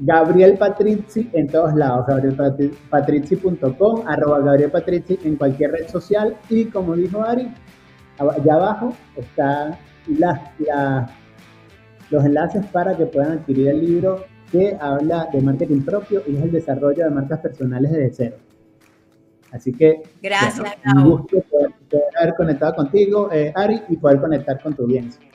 Gabriel 0.00 0.56
Patrizzi 0.56 1.28
en 1.32 1.48
todos 1.48 1.74
lados, 1.74 2.06
gabrielpatrizzi.com, 2.06 4.06
arroba 4.06 4.40
Gabriel 4.40 4.70
Patrizzi 4.70 5.18
en 5.24 5.36
cualquier 5.36 5.72
red 5.72 5.88
social 5.88 6.36
y 6.48 6.66
como 6.66 6.94
dijo 6.94 7.22
Ari, 7.22 7.52
allá 8.18 8.54
abajo 8.54 8.94
están 9.16 9.76
los 12.10 12.24
enlaces 12.24 12.64
para 12.66 12.96
que 12.96 13.06
puedan 13.06 13.38
adquirir 13.38 13.68
el 13.68 13.84
libro 13.84 14.24
que 14.52 14.76
habla 14.80 15.28
de 15.32 15.42
marketing 15.42 15.82
propio 15.82 16.22
y 16.26 16.36
es 16.36 16.42
el 16.42 16.52
desarrollo 16.52 17.04
de 17.04 17.10
marcas 17.10 17.40
personales 17.40 17.90
desde 17.90 18.12
cero. 18.12 18.36
Así 19.50 19.72
que 19.72 20.02
gracias, 20.22 20.76
un 20.94 21.10
gusto 21.10 21.42
poder, 21.50 21.72
haber 22.20 22.34
conectado 22.34 22.74
contigo, 22.74 23.30
eh, 23.32 23.52
Ari, 23.54 23.82
y 23.88 23.96
poder 23.96 24.20
conectar 24.20 24.62
con 24.62 24.74
tu 24.74 24.82
audiencia. 24.82 25.26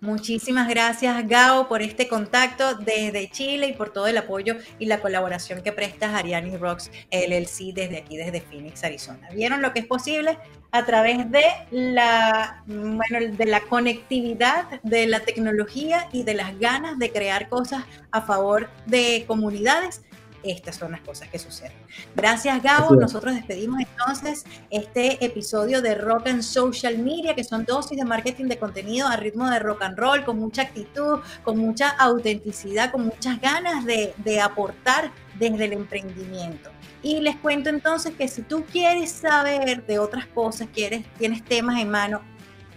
Muchísimas 0.00 0.68
gracias, 0.68 1.26
Gao, 1.26 1.68
por 1.68 1.80
este 1.80 2.06
contacto 2.06 2.74
desde 2.74 3.30
Chile 3.30 3.68
y 3.68 3.72
por 3.72 3.90
todo 3.90 4.06
el 4.06 4.18
apoyo 4.18 4.56
y 4.78 4.86
la 4.86 5.00
colaboración 5.00 5.62
que 5.62 5.72
prestas 5.72 6.14
Ariani 6.14 6.56
Rocks 6.58 6.90
LLC 7.10 7.72
desde 7.74 7.98
aquí, 7.98 8.16
desde 8.18 8.42
Phoenix, 8.42 8.84
Arizona. 8.84 9.28
¿Vieron 9.32 9.62
lo 9.62 9.72
que 9.72 9.80
es 9.80 9.86
posible? 9.86 10.38
A 10.70 10.84
través 10.84 11.30
de 11.30 11.44
la, 11.70 12.62
bueno, 12.66 13.36
de 13.36 13.46
la 13.46 13.60
conectividad, 13.62 14.82
de 14.82 15.06
la 15.06 15.20
tecnología 15.20 16.08
y 16.12 16.24
de 16.24 16.34
las 16.34 16.58
ganas 16.58 16.98
de 16.98 17.10
crear 17.10 17.48
cosas 17.48 17.84
a 18.10 18.20
favor 18.20 18.68
de 18.84 19.24
comunidades 19.26 20.02
estas 20.50 20.76
son 20.76 20.92
las 20.92 21.00
cosas 21.00 21.28
que 21.28 21.38
suceden. 21.38 21.76
Gracias, 22.14 22.62
Gabo. 22.62 22.94
Nosotros 22.96 23.34
despedimos 23.34 23.80
entonces 23.80 24.44
este 24.70 25.24
episodio 25.24 25.82
de 25.82 25.94
Rock 25.94 26.28
and 26.28 26.42
Social 26.42 26.98
Media, 26.98 27.34
que 27.34 27.44
son 27.44 27.64
dosis 27.64 27.98
de 27.98 28.04
marketing 28.04 28.46
de 28.46 28.58
contenido 28.58 29.08
a 29.08 29.16
ritmo 29.16 29.48
de 29.50 29.58
rock 29.58 29.82
and 29.82 29.98
roll, 29.98 30.24
con 30.24 30.38
mucha 30.38 30.62
actitud, 30.62 31.20
con 31.44 31.58
mucha 31.58 31.90
autenticidad, 31.90 32.92
con 32.92 33.06
muchas 33.06 33.40
ganas 33.40 33.84
de, 33.84 34.14
de 34.18 34.40
aportar 34.40 35.10
desde 35.38 35.64
el 35.64 35.72
emprendimiento. 35.72 36.70
Y 37.02 37.20
les 37.20 37.36
cuento 37.36 37.70
entonces 37.70 38.14
que 38.14 38.26
si 38.26 38.42
tú 38.42 38.64
quieres 38.64 39.10
saber 39.10 39.86
de 39.86 39.98
otras 39.98 40.26
cosas, 40.26 40.68
quieres, 40.72 41.04
tienes 41.18 41.44
temas 41.44 41.80
en 41.80 41.90
mano, 41.90 42.20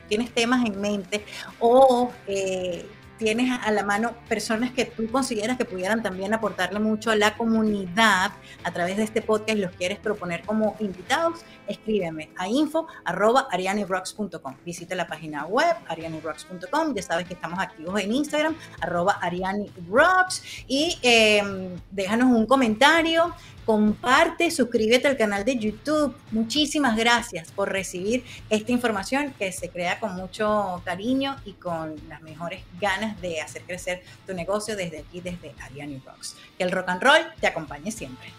tienes 0.07 0.31
temas 0.31 0.65
en 0.65 0.79
mente 0.81 1.23
o 1.59 2.11
eh, 2.27 2.85
tienes 3.19 3.51
a 3.51 3.69
la 3.71 3.83
mano 3.83 4.15
personas 4.27 4.71
que 4.71 4.85
tú 4.85 5.07
consideras 5.11 5.57
que 5.57 5.65
pudieran 5.65 6.01
también 6.01 6.33
aportarle 6.33 6.79
mucho 6.79 7.11
a 7.11 7.17
la 7.17 7.35
comunidad 7.35 8.31
a 8.63 8.71
través 8.71 8.97
de 8.97 9.03
este 9.03 9.21
podcast 9.21 9.57
y 9.57 9.61
los 9.61 9.71
quieres 9.73 9.99
proponer 9.99 10.41
como 10.43 10.77
invitados, 10.79 11.41
escríbeme 11.67 12.29
a 12.37 12.47
info 12.47 12.87
arroba 13.03 13.47
Visita 14.65 14.95
la 14.95 15.05
página 15.05 15.45
web 15.45 15.75
arianirocks.com. 15.87 16.95
Ya 16.95 17.01
sabes 17.01 17.27
que 17.27 17.33
estamos 17.33 17.59
activos 17.59 17.99
en 17.99 18.13
Instagram, 18.13 18.55
arroba 18.79 19.19
arianirocks. 19.21 20.63
Y 20.67 20.97
em, 21.01 21.75
déjanos 21.91 22.27
un 22.29 22.45
comentario 22.45 23.35
comparte, 23.69 24.49
suscríbete 24.49 25.07
al 25.07 25.15
canal 25.15 25.45
de 25.45 25.55
YouTube. 25.55 26.15
Muchísimas 26.31 26.97
gracias 26.97 27.51
por 27.51 27.71
recibir 27.71 28.25
esta 28.49 28.71
información 28.71 29.31
que 29.37 29.51
se 29.51 29.69
crea 29.69 29.99
con 29.99 30.15
mucho 30.15 30.81
cariño 30.83 31.35
y 31.45 31.53
con 31.53 31.95
las 32.07 32.19
mejores 32.23 32.63
ganas 32.81 33.21
de 33.21 33.39
hacer 33.41 33.61
crecer 33.61 34.01
tu 34.25 34.33
negocio 34.33 34.75
desde 34.75 34.97
aquí, 34.97 35.21
desde 35.21 35.53
Ariane 35.61 36.01
Rocks. 36.03 36.35
Que 36.57 36.63
el 36.63 36.71
rock 36.71 36.89
and 36.89 37.03
roll 37.03 37.21
te 37.39 37.45
acompañe 37.45 37.91
siempre. 37.91 38.29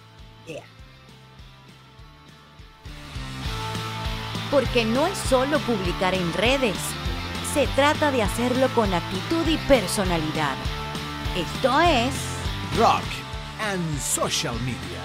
Porque 4.51 4.85
no 4.85 5.07
es 5.07 5.16
solo 5.16 5.61
publicar 5.61 6.12
en 6.12 6.33
redes, 6.33 6.77
se 7.55 7.69
trata 7.77 8.11
de 8.11 8.25
hacerlo 8.25 8.66
con 8.75 8.93
actitud 8.93 9.47
y 9.47 9.59
personalidad. 9.69 10.57
Esto 11.37 11.81
es 11.83 12.14
Rock 12.77 13.05
and 13.61 14.01
Social 14.01 14.61
Media. 14.62 15.00